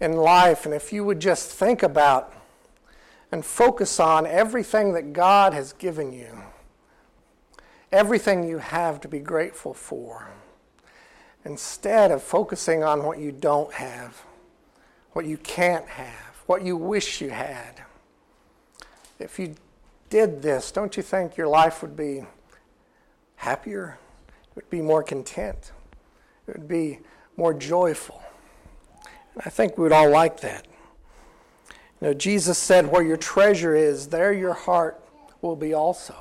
in 0.00 0.16
life. 0.18 0.66
And 0.66 0.74
if 0.74 0.92
you 0.92 1.02
would 1.02 1.18
just 1.18 1.50
think 1.50 1.82
about 1.82 2.34
and 3.32 3.42
focus 3.42 3.98
on 3.98 4.26
everything 4.26 4.92
that 4.92 5.14
God 5.14 5.54
has 5.54 5.72
given 5.72 6.12
you, 6.12 6.42
everything 7.90 8.46
you 8.46 8.58
have 8.58 9.00
to 9.00 9.08
be 9.08 9.20
grateful 9.20 9.72
for, 9.72 10.28
instead 11.42 12.10
of 12.10 12.22
focusing 12.22 12.84
on 12.84 13.02
what 13.04 13.18
you 13.18 13.32
don't 13.32 13.72
have 13.72 14.26
what 15.12 15.26
you 15.26 15.36
can't 15.36 15.86
have, 15.86 16.42
what 16.46 16.62
you 16.62 16.76
wish 16.76 17.20
you 17.20 17.30
had. 17.30 17.82
If 19.18 19.38
you 19.38 19.54
did 20.10 20.42
this, 20.42 20.72
don't 20.72 20.96
you 20.96 21.02
think 21.02 21.36
your 21.36 21.48
life 21.48 21.82
would 21.82 21.96
be 21.96 22.24
happier? 23.36 23.98
It 24.50 24.56
would 24.56 24.70
be 24.70 24.82
more 24.82 25.02
content. 25.02 25.72
It 26.46 26.56
would 26.56 26.68
be 26.68 27.00
more 27.36 27.54
joyful. 27.54 28.22
I 29.44 29.50
think 29.50 29.78
we 29.78 29.84
would 29.84 29.92
all 29.92 30.10
like 30.10 30.40
that. 30.40 30.66
You 32.00 32.08
know, 32.08 32.14
Jesus 32.14 32.58
said, 32.58 32.90
Where 32.90 33.02
your 33.02 33.16
treasure 33.16 33.74
is, 33.74 34.08
there 34.08 34.32
your 34.32 34.54
heart 34.54 35.02
will 35.40 35.56
be 35.56 35.72
also. 35.72 36.14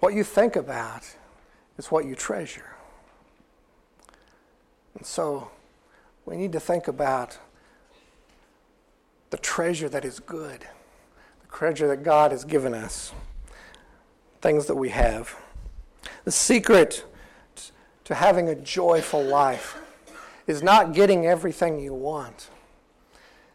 What 0.00 0.14
you 0.14 0.24
think 0.24 0.56
about 0.56 1.02
is 1.78 1.90
what 1.90 2.04
you 2.04 2.14
treasure. 2.14 2.74
And 4.94 5.04
so 5.04 5.50
we 6.26 6.36
need 6.36 6.52
to 6.52 6.60
think 6.60 6.88
about 6.88 7.38
the 9.30 9.36
treasure 9.38 9.88
that 9.88 10.04
is 10.04 10.20
good, 10.20 10.60
the 10.60 11.56
treasure 11.56 11.88
that 11.88 12.02
God 12.02 12.30
has 12.30 12.44
given 12.44 12.72
us, 12.74 13.12
things 14.40 14.66
that 14.66 14.76
we 14.76 14.90
have. 14.90 15.34
The 16.24 16.30
secret 16.30 17.04
to 18.04 18.14
having 18.14 18.48
a 18.48 18.54
joyful 18.54 19.22
life 19.22 19.78
is 20.46 20.62
not 20.62 20.94
getting 20.94 21.26
everything 21.26 21.80
you 21.80 21.94
want. 21.94 22.50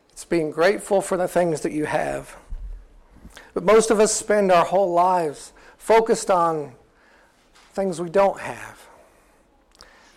It's 0.09 0.25
being 0.25 0.51
grateful 0.51 1.01
for 1.01 1.17
the 1.17 1.27
things 1.27 1.61
that 1.61 1.71
you 1.71 1.85
have. 1.85 2.35
But 3.53 3.63
most 3.63 3.91
of 3.91 3.99
us 3.99 4.13
spend 4.13 4.51
our 4.51 4.65
whole 4.65 4.91
lives 4.91 5.53
focused 5.77 6.29
on 6.29 6.73
things 7.73 8.01
we 8.01 8.09
don't 8.09 8.39
have 8.39 8.87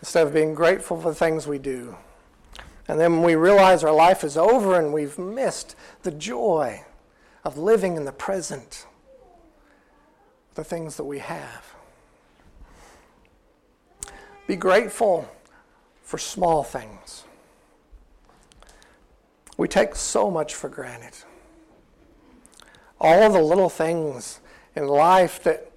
instead 0.00 0.26
of 0.26 0.34
being 0.34 0.54
grateful 0.54 1.00
for 1.00 1.10
the 1.10 1.14
things 1.14 1.46
we 1.46 1.58
do. 1.58 1.94
And 2.88 2.98
then 2.98 3.22
we 3.22 3.34
realize 3.34 3.84
our 3.84 3.94
life 3.94 4.24
is 4.24 4.36
over 4.36 4.78
and 4.78 4.92
we've 4.92 5.18
missed 5.18 5.76
the 6.02 6.10
joy 6.10 6.84
of 7.44 7.56
living 7.56 7.96
in 7.96 8.04
the 8.04 8.12
present, 8.12 8.86
the 10.54 10.64
things 10.64 10.96
that 10.96 11.04
we 11.04 11.20
have. 11.20 11.74
Be 14.46 14.56
grateful 14.56 15.28
for 16.02 16.18
small 16.18 16.62
things. 16.62 17.24
We 19.56 19.68
take 19.68 19.94
so 19.94 20.30
much 20.30 20.54
for 20.54 20.68
granted. 20.68 21.16
All 23.00 23.30
the 23.32 23.40
little 23.40 23.68
things 23.68 24.40
in 24.74 24.86
life 24.86 25.42
that 25.44 25.70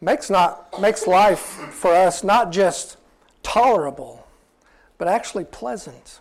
makes, 0.00 0.30
not, 0.30 0.80
makes 0.80 1.06
life 1.06 1.40
for 1.40 1.92
us 1.92 2.22
not 2.22 2.52
just 2.52 2.96
tolerable, 3.42 4.23
but 4.98 5.08
actually 5.08 5.44
pleasant. 5.44 6.20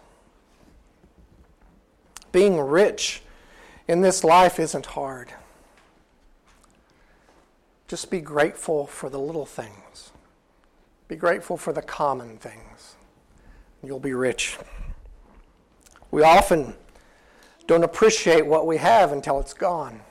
Being 2.32 2.60
rich 2.60 3.22
in 3.88 4.02
this 4.02 4.24
life 4.24 4.60
isn't 4.60 4.88
hard. 4.88 5.34
Just 7.88 8.10
be 8.10 8.22
grateful 8.22 8.88
for 8.88 9.10
the 9.10 9.20
little 9.20 9.46
things. 9.46 10.12
Be 11.08 11.16
grateful 11.16 11.58
for 11.58 11.74
the 11.74 11.82
common 11.82 12.38
things. 12.38 12.96
You'll 13.84 14.00
be 14.00 14.14
rich. 14.14 14.58
We 16.10 16.24
often 16.24 16.74
don't 17.68 17.84
appreciate 17.84 18.46
what 18.46 18.66
we 18.66 18.78
have 18.78 19.12
until 19.12 19.40
it's 19.40 19.54
gone. 19.54 20.02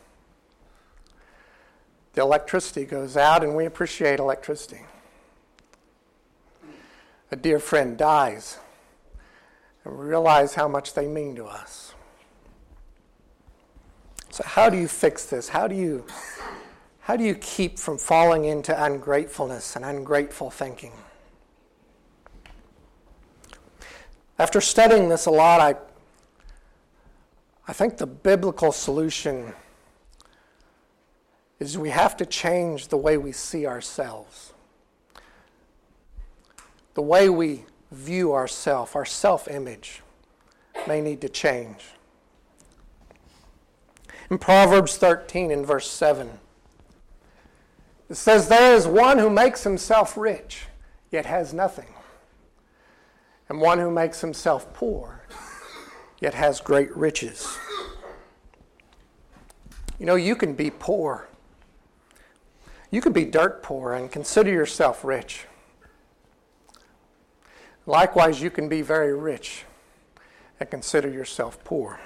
The 2.12 2.20
electricity 2.20 2.85
goes 2.85 3.16
out, 3.16 3.42
and 3.42 3.57
we 3.57 3.64
appreciate 3.64 4.20
electricity 4.20 4.83
a 7.32 7.36
dear 7.36 7.58
friend 7.58 7.96
dies, 7.96 8.58
and 9.84 9.98
we 9.98 10.04
realize 10.04 10.54
how 10.54 10.68
much 10.68 10.92
they 10.92 11.08
mean 11.08 11.34
to 11.34 11.46
us. 11.46 11.94
So, 14.30 14.44
how 14.44 14.68
do 14.68 14.76
you 14.76 14.86
fix 14.86 15.24
this? 15.24 15.48
How 15.48 15.66
do 15.66 15.74
you 15.74 16.04
How 17.00 17.16
do 17.16 17.24
you 17.24 17.34
keep 17.34 17.80
from 17.80 17.98
falling 17.98 18.44
into 18.44 18.80
ungratefulness 18.80 19.74
and 19.74 19.84
ungrateful 19.84 20.50
thinking? 20.50 20.92
After 24.38 24.60
studying 24.60 25.08
this 25.08 25.26
a 25.26 25.30
lot, 25.30 25.60
I, 25.60 25.74
I 27.66 27.72
think 27.72 27.96
the 27.96 28.06
biblical 28.06 28.70
solution 28.70 29.52
is 31.58 31.76
we 31.76 31.90
have 31.90 32.16
to 32.18 32.26
change 32.26 32.88
the 32.88 32.96
way 32.96 33.16
we 33.16 33.32
see 33.32 33.66
ourselves. 33.66 34.52
The 36.94 37.02
way 37.02 37.28
we 37.28 37.64
view 37.90 38.33
ourselves, 38.33 38.94
our 38.94 39.05
self 39.05 39.48
image, 39.48 40.02
may 40.87 41.00
need 41.00 41.20
to 41.20 41.28
change. 41.28 41.85
In 44.31 44.38
Proverbs 44.38 44.96
13, 44.96 45.50
in 45.50 45.64
verse 45.64 45.90
7, 45.90 46.38
it 48.09 48.14
says, 48.16 48.48
There 48.48 48.74
is 48.74 48.87
one 48.87 49.18
who 49.18 49.28
makes 49.28 49.64
himself 49.64 50.16
rich, 50.16 50.64
yet 51.11 51.26
has 51.26 51.52
nothing 51.52 51.92
and 53.52 53.61
one 53.61 53.78
who 53.78 53.90
makes 53.90 54.22
himself 54.22 54.72
poor, 54.72 55.26
yet 56.20 56.33
has 56.33 56.59
great 56.59 56.96
riches. 56.96 57.59
You 59.98 60.07
know, 60.07 60.14
you 60.14 60.35
can 60.37 60.55
be 60.55 60.70
poor. 60.70 61.28
You 62.90 63.02
can 63.02 63.12
be 63.12 63.26
dirt 63.26 63.62
poor 63.62 63.92
and 63.92 64.11
consider 64.11 64.50
yourself 64.50 65.05
rich. 65.05 65.44
Likewise, 67.86 68.40
you 68.40 68.50
can 68.50 68.68
be 68.68 68.82
very 68.82 69.14
rich 69.14 69.64
and 70.60 70.70
consider 70.70 71.08
yourself 71.08 71.62
poor. 71.64 71.98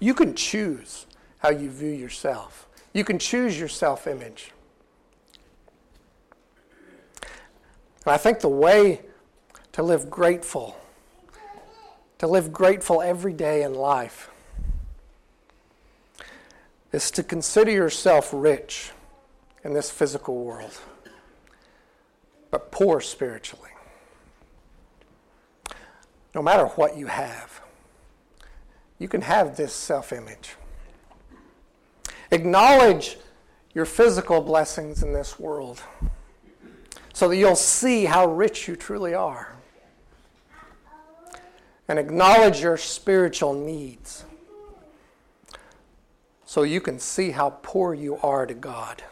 You 0.00 0.14
can 0.14 0.34
choose 0.34 1.06
how 1.38 1.50
you 1.50 1.70
view 1.70 1.90
yourself. 1.90 2.68
You 2.92 3.04
can 3.04 3.18
choose 3.18 3.58
your 3.58 3.68
self 3.68 4.06
image. 4.06 4.52
And 8.04 8.14
I 8.14 8.16
think 8.16 8.40
the 8.40 8.48
way 8.48 9.02
to 9.72 9.82
live 9.82 10.08
grateful, 10.08 10.80
to 12.18 12.26
live 12.26 12.52
grateful 12.52 13.02
every 13.02 13.34
day 13.34 13.62
in 13.62 13.74
life, 13.74 14.30
is 16.92 17.10
to 17.10 17.22
consider 17.22 17.70
yourself 17.70 18.30
rich 18.32 18.92
in 19.62 19.74
this 19.74 19.90
physical 19.90 20.42
world, 20.42 20.80
but 22.50 22.72
poor 22.72 23.00
spiritually. 23.00 23.70
No 26.38 26.42
matter 26.42 26.66
what 26.66 26.96
you 26.96 27.08
have, 27.08 27.62
you 29.00 29.08
can 29.08 29.22
have 29.22 29.56
this 29.56 29.72
self 29.72 30.12
image. 30.12 30.54
Acknowledge 32.30 33.18
your 33.74 33.84
physical 33.84 34.40
blessings 34.40 35.02
in 35.02 35.12
this 35.12 35.40
world 35.40 35.82
so 37.12 37.26
that 37.28 37.36
you'll 37.36 37.56
see 37.56 38.04
how 38.04 38.24
rich 38.24 38.68
you 38.68 38.76
truly 38.76 39.14
are 39.14 39.56
and 41.88 41.98
acknowledge 41.98 42.60
your 42.60 42.76
spiritual 42.76 43.52
needs 43.52 44.24
so 46.44 46.62
you 46.62 46.80
can 46.80 47.00
see 47.00 47.32
how 47.32 47.50
poor 47.64 47.94
you 47.94 48.16
are 48.18 48.46
to 48.46 48.54
God. 48.54 49.02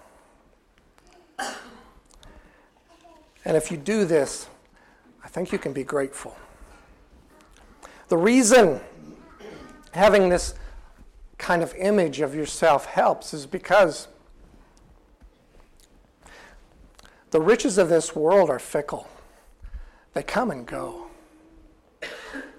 And 3.45 3.57
if 3.57 3.73
you 3.73 3.77
do 3.77 4.05
this, 4.05 4.49
I 5.25 5.27
think 5.27 5.51
you 5.51 5.59
can 5.59 5.73
be 5.73 5.83
grateful. 5.83 6.37
The 8.09 8.17
reason 8.17 8.81
having 9.93 10.29
this 10.29 10.55
kind 11.39 11.63
of 11.63 11.75
image 11.75 12.21
of 12.21 12.35
yourself 12.35 12.87
helps 12.87 13.35
is 13.35 13.47
because 13.47 14.09
the 17.31 17.41
riches 17.41 17.79
of 17.79 17.89
this 17.89 18.15
world 18.15 18.49
are 18.49 18.59
fickle, 18.59 19.09
they 20.15 20.23
come 20.23 20.51
and 20.51 20.67
go. 20.67 21.07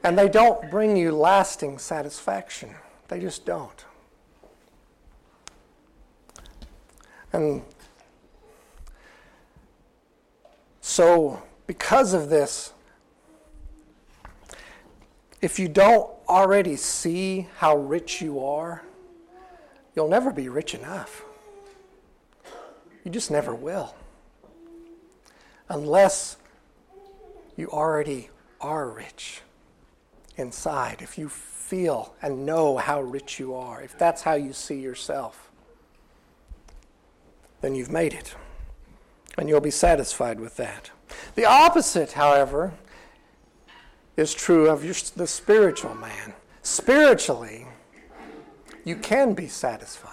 And 0.03 0.17
they 0.17 0.29
don't 0.29 0.69
bring 0.69 0.95
you 0.95 1.11
lasting 1.11 1.79
satisfaction. 1.79 2.75
They 3.07 3.19
just 3.19 3.45
don't. 3.45 3.85
And 7.33 7.63
so, 10.81 11.41
because 11.65 12.13
of 12.13 12.29
this, 12.29 12.73
if 15.41 15.59
you 15.59 15.67
don't 15.67 16.09
already 16.27 16.75
see 16.75 17.47
how 17.57 17.77
rich 17.77 18.21
you 18.21 18.43
are, 18.43 18.83
you'll 19.95 20.09
never 20.09 20.31
be 20.31 20.49
rich 20.49 20.73
enough. 20.73 21.23
You 23.03 23.11
just 23.11 23.31
never 23.31 23.53
will. 23.53 23.95
Unless 25.69 26.37
you 27.55 27.69
already 27.69 28.29
are 28.59 28.89
rich 28.89 29.41
inside, 30.37 31.01
if 31.01 31.17
you 31.17 31.29
feel 31.29 32.15
and 32.21 32.45
know 32.45 32.77
how 32.77 33.01
rich 33.01 33.39
you 33.39 33.53
are, 33.53 33.81
if 33.81 33.97
that's 33.97 34.21
how 34.23 34.33
you 34.33 34.53
see 34.53 34.79
yourself, 34.79 35.51
then 37.61 37.75
you've 37.75 37.91
made 37.91 38.13
it. 38.13 38.35
And 39.37 39.47
you'll 39.47 39.61
be 39.61 39.71
satisfied 39.71 40.39
with 40.39 40.57
that. 40.57 40.89
The 41.35 41.45
opposite, 41.45 42.13
however, 42.13 42.73
is 44.17 44.33
true 44.33 44.69
of 44.69 44.83
your, 44.83 44.95
the 45.15 45.27
spiritual 45.27 45.95
man. 45.95 46.33
Spiritually, 46.63 47.65
you 48.83 48.97
can 48.97 49.33
be 49.33 49.47
satisfied. 49.47 50.11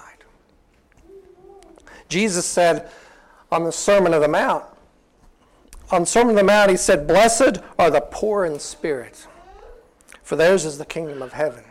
Jesus 2.08 2.46
said 2.46 2.88
on 3.50 3.64
the 3.64 3.72
Sermon 3.72 4.14
of 4.14 4.20
the 4.20 4.28
Mount, 4.28 4.64
on 5.90 6.06
Sermon 6.06 6.30
of 6.30 6.36
the 6.36 6.44
Mount, 6.44 6.70
he 6.70 6.76
said, 6.76 7.08
Blessed 7.08 7.58
are 7.78 7.90
the 7.90 8.00
poor 8.00 8.44
in 8.44 8.60
spirit 8.60 9.26
for 10.24 10.36
theirs 10.36 10.64
is 10.64 10.78
the 10.78 10.86
kingdom 10.86 11.22
of 11.22 11.34
heaven. 11.34 11.64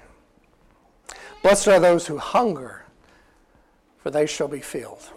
Blessed 1.42 1.68
are 1.68 1.80
those 1.80 2.08
who 2.08 2.20
hunger, 2.20 2.86
for 3.98 4.12
they 4.12 4.28
shall 4.28 4.48
be 4.48 4.62
filled. 4.62 5.10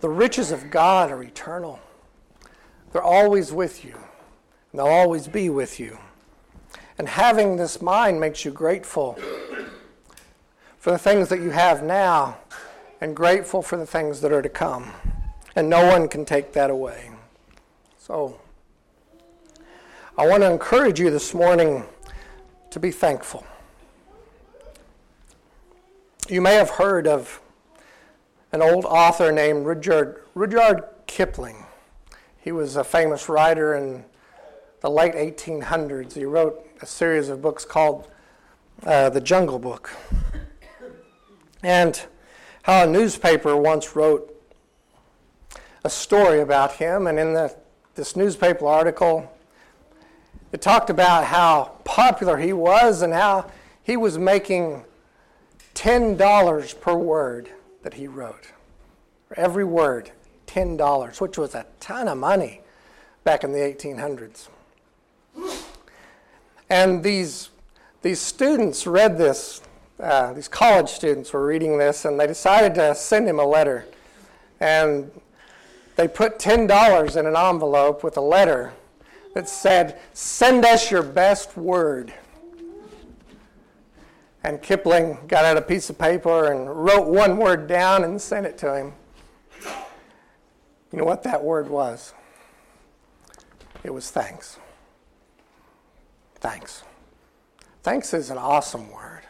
The 0.00 0.08
riches 0.08 0.52
of 0.52 0.70
God 0.70 1.10
are 1.10 1.22
eternal. 1.22 1.80
They're 2.92 3.02
always 3.02 3.50
with 3.50 3.84
you, 3.84 3.98
and 4.70 4.78
they'll 4.78 4.86
always 4.86 5.28
be 5.28 5.50
with 5.50 5.80
you. 5.80 5.98
And 6.98 7.08
having 7.08 7.56
this 7.56 7.80
mind 7.80 8.20
makes 8.20 8.44
you 8.44 8.50
grateful 8.50 9.18
for 10.78 10.90
the 10.90 10.98
things 10.98 11.28
that 11.28 11.40
you 11.40 11.50
have 11.50 11.82
now 11.82 12.38
and 13.00 13.16
grateful 13.16 13.62
for 13.62 13.76
the 13.76 13.86
things 13.86 14.20
that 14.20 14.32
are 14.32 14.42
to 14.42 14.48
come. 14.48 14.92
And 15.56 15.68
no 15.68 15.86
one 15.86 16.08
can 16.08 16.24
take 16.24 16.52
that 16.52 16.70
away. 16.70 17.10
So, 17.98 18.38
I 20.16 20.26
want 20.26 20.42
to 20.42 20.50
encourage 20.50 21.00
you 21.00 21.10
this 21.10 21.32
morning 21.32 21.84
to 22.70 22.78
be 22.78 22.90
thankful. 22.90 23.46
You 26.28 26.40
may 26.40 26.54
have 26.54 26.70
heard 26.70 27.06
of 27.06 27.40
an 28.52 28.62
old 28.62 28.84
author 28.84 29.32
named 29.32 29.66
Rudyard, 29.66 30.22
Rudyard 30.34 30.84
Kipling. 31.06 31.64
He 32.38 32.52
was 32.52 32.76
a 32.76 32.84
famous 32.84 33.28
writer 33.28 33.74
in 33.74 34.04
the 34.80 34.90
late 34.90 35.14
1800s. 35.14 36.14
He 36.14 36.24
wrote 36.24 36.66
a 36.80 36.86
series 36.86 37.28
of 37.28 37.42
books 37.42 37.64
called 37.64 38.10
uh, 38.84 39.10
The 39.10 39.20
Jungle 39.20 39.58
Book. 39.58 39.90
And 41.62 42.00
how 42.62 42.84
a 42.84 42.86
newspaper 42.86 43.56
once 43.56 43.94
wrote 43.94 44.34
a 45.84 45.90
story 45.90 46.40
about 46.40 46.72
him, 46.72 47.06
and 47.06 47.18
in 47.18 47.34
the, 47.34 47.54
this 47.94 48.16
newspaper 48.16 48.66
article, 48.66 49.30
it 50.52 50.60
talked 50.60 50.90
about 50.90 51.24
how 51.24 51.72
popular 51.84 52.36
he 52.36 52.52
was 52.52 53.02
and 53.02 53.12
how 53.12 53.50
he 53.82 53.96
was 53.96 54.18
making 54.18 54.84
$10 55.74 56.80
per 56.80 56.94
word 56.94 57.50
that 57.82 57.94
he 57.94 58.06
wrote. 58.08 58.52
For 59.28 59.38
every 59.38 59.64
word, 59.64 60.10
$10, 60.46 61.20
which 61.20 61.38
was 61.38 61.54
a 61.54 61.66
ton 61.78 62.08
of 62.08 62.18
money 62.18 62.62
back 63.24 63.44
in 63.44 63.52
the 63.52 63.58
1800s. 63.58 64.48
And 66.70 67.02
these, 67.02 67.50
these 68.00 68.20
students 68.20 68.86
read 68.86 69.18
this, 69.18 69.60
uh, 69.98 70.32
these 70.32 70.46
college 70.46 70.88
students 70.88 71.32
were 71.32 71.44
reading 71.44 71.76
this, 71.76 72.04
and 72.04 72.18
they 72.18 72.28
decided 72.28 72.76
to 72.76 72.94
send 72.94 73.28
him 73.28 73.40
a 73.40 73.44
letter. 73.44 73.86
And 74.60 75.10
they 75.96 76.06
put 76.06 76.38
$10 76.38 77.16
in 77.16 77.26
an 77.26 77.36
envelope 77.36 78.04
with 78.04 78.16
a 78.16 78.20
letter 78.20 78.72
that 79.34 79.48
said, 79.48 79.98
Send 80.12 80.64
us 80.64 80.92
your 80.92 81.02
best 81.02 81.56
word. 81.56 82.14
And 84.44 84.62
Kipling 84.62 85.18
got 85.26 85.44
out 85.44 85.56
a 85.56 85.62
piece 85.62 85.90
of 85.90 85.98
paper 85.98 86.52
and 86.52 86.84
wrote 86.84 87.06
one 87.06 87.36
word 87.36 87.66
down 87.66 88.04
and 88.04 88.20
sent 88.20 88.46
it 88.46 88.56
to 88.58 88.74
him. 88.74 88.92
You 90.92 90.98
know 90.98 91.04
what 91.04 91.24
that 91.24 91.42
word 91.42 91.68
was? 91.68 92.14
It 93.84 93.92
was 93.92 94.10
thanks. 94.10 94.58
Thanks. 96.40 96.82
Thanks 97.82 98.14
is 98.14 98.30
an 98.30 98.38
awesome 98.38 98.90
word. 98.90 99.22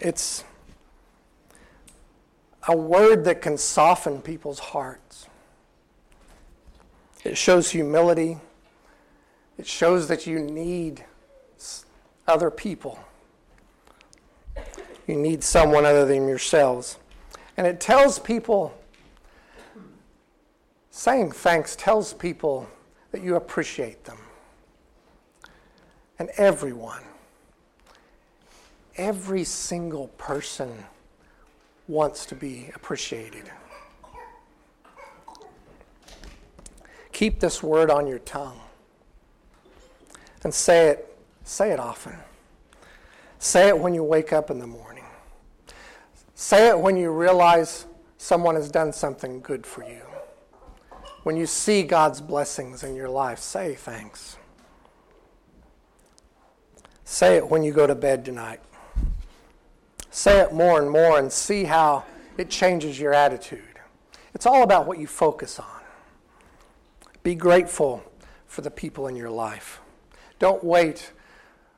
It's 0.00 0.44
a 2.68 2.76
word 2.76 3.24
that 3.24 3.42
can 3.42 3.56
soften 3.58 4.22
people's 4.22 4.58
hearts. 4.58 5.26
It 7.24 7.36
shows 7.36 7.70
humility. 7.70 8.38
It 9.58 9.66
shows 9.66 10.08
that 10.08 10.26
you 10.26 10.38
need 10.38 11.04
other 12.26 12.50
people. 12.50 12.98
You 15.06 15.16
need 15.16 15.42
someone 15.42 15.84
other 15.84 16.04
than 16.04 16.28
yourselves. 16.28 16.98
And 17.56 17.66
it 17.66 17.80
tells 17.80 18.18
people, 18.18 18.74
saying 20.90 21.32
thanks 21.32 21.76
tells 21.76 22.12
people 22.14 22.68
that 23.10 23.22
you 23.22 23.36
appreciate 23.36 24.04
them. 24.04 24.18
And 26.18 26.30
everyone, 26.36 27.02
every 28.96 29.44
single 29.44 30.08
person 30.18 30.72
wants 31.88 32.26
to 32.26 32.34
be 32.34 32.70
appreciated. 32.74 33.50
Keep 37.12 37.40
this 37.40 37.62
word 37.62 37.90
on 37.90 38.06
your 38.06 38.20
tongue 38.20 38.60
and 40.44 40.52
say 40.52 40.88
it, 40.88 41.18
say 41.44 41.70
it 41.70 41.78
often. 41.78 42.16
Say 43.38 43.68
it 43.68 43.78
when 43.78 43.94
you 43.94 44.04
wake 44.04 44.32
up 44.32 44.50
in 44.50 44.58
the 44.58 44.66
morning. 44.66 45.04
Say 46.34 46.68
it 46.68 46.78
when 46.78 46.96
you 46.96 47.10
realize 47.10 47.86
someone 48.18 48.54
has 48.54 48.70
done 48.70 48.92
something 48.92 49.40
good 49.40 49.66
for 49.66 49.84
you. 49.84 50.02
When 51.22 51.36
you 51.36 51.46
see 51.46 51.82
God's 51.82 52.20
blessings 52.20 52.82
in 52.82 52.96
your 52.96 53.08
life, 53.08 53.38
say 53.38 53.74
thanks. 53.74 54.36
Say 57.12 57.36
it 57.36 57.46
when 57.46 57.62
you 57.62 57.74
go 57.74 57.86
to 57.86 57.94
bed 57.94 58.24
tonight. 58.24 58.60
Say 60.10 60.40
it 60.40 60.54
more 60.54 60.80
and 60.80 60.90
more 60.90 61.18
and 61.18 61.30
see 61.30 61.64
how 61.64 62.06
it 62.38 62.48
changes 62.48 62.98
your 62.98 63.12
attitude. 63.12 63.78
It's 64.32 64.46
all 64.46 64.62
about 64.62 64.86
what 64.86 64.98
you 64.98 65.06
focus 65.06 65.58
on. 65.58 65.82
Be 67.22 67.34
grateful 67.34 68.02
for 68.46 68.62
the 68.62 68.70
people 68.70 69.08
in 69.08 69.14
your 69.14 69.28
life. 69.28 69.82
Don't 70.38 70.64
wait 70.64 71.12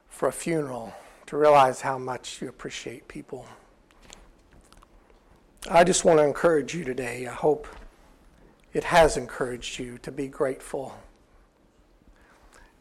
for 0.08 0.28
a 0.28 0.32
funeral 0.32 0.94
to 1.26 1.36
realize 1.36 1.80
how 1.80 1.98
much 1.98 2.40
you 2.40 2.48
appreciate 2.48 3.08
people. 3.08 3.44
I 5.68 5.82
just 5.82 6.04
want 6.04 6.20
to 6.20 6.24
encourage 6.24 6.76
you 6.76 6.84
today. 6.84 7.26
I 7.26 7.34
hope 7.34 7.66
it 8.72 8.84
has 8.84 9.16
encouraged 9.16 9.80
you 9.80 9.98
to 9.98 10.12
be 10.12 10.28
grateful 10.28 10.96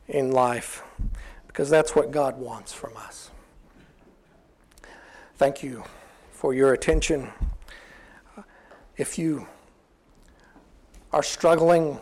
in 0.07 0.31
life 0.31 0.83
because 1.53 1.69
that's 1.69 1.95
what 1.95 2.09
God 2.09 2.39
wants 2.39 2.73
from 2.73 2.97
us. 2.97 3.29
Thank 5.35 5.61
you 5.61 5.83
for 6.31 6.51
your 6.51 6.73
attention. 6.73 7.29
If 8.97 9.19
you 9.19 9.47
are 11.11 11.21
struggling 11.21 11.99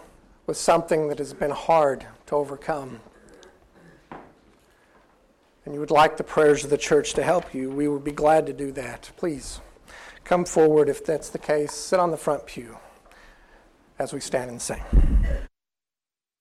with 0.48 0.56
something 0.56 1.10
that 1.10 1.18
has 1.18 1.34
been 1.34 1.52
hard 1.52 2.08
to 2.28 2.36
overcome, 2.36 3.02
and 5.66 5.74
you 5.74 5.82
would 5.82 5.92
like 5.92 6.16
the 6.16 6.24
prayers 6.24 6.64
of 6.64 6.70
the 6.70 6.78
church 6.78 7.14
to 7.16 7.24
help 7.24 7.54
you, 7.54 7.70
we 7.70 7.90
would 7.90 8.06
be 8.06 8.14
glad 8.14 8.46
to 8.46 8.54
do 8.54 8.72
that. 8.72 9.12
Please 9.18 9.60
come 10.24 10.46
forward 10.46 10.88
if 10.88 11.06
that's 11.06 11.28
the 11.28 11.38
case. 11.38 11.74
Sit 11.74 12.00
on 12.00 12.10
the 12.10 12.18
front 12.18 12.46
pew 12.46 12.78
as 14.00 14.14
we 14.14 14.22
stand 14.22 14.50
and 14.50 14.62
sing. 14.62 14.82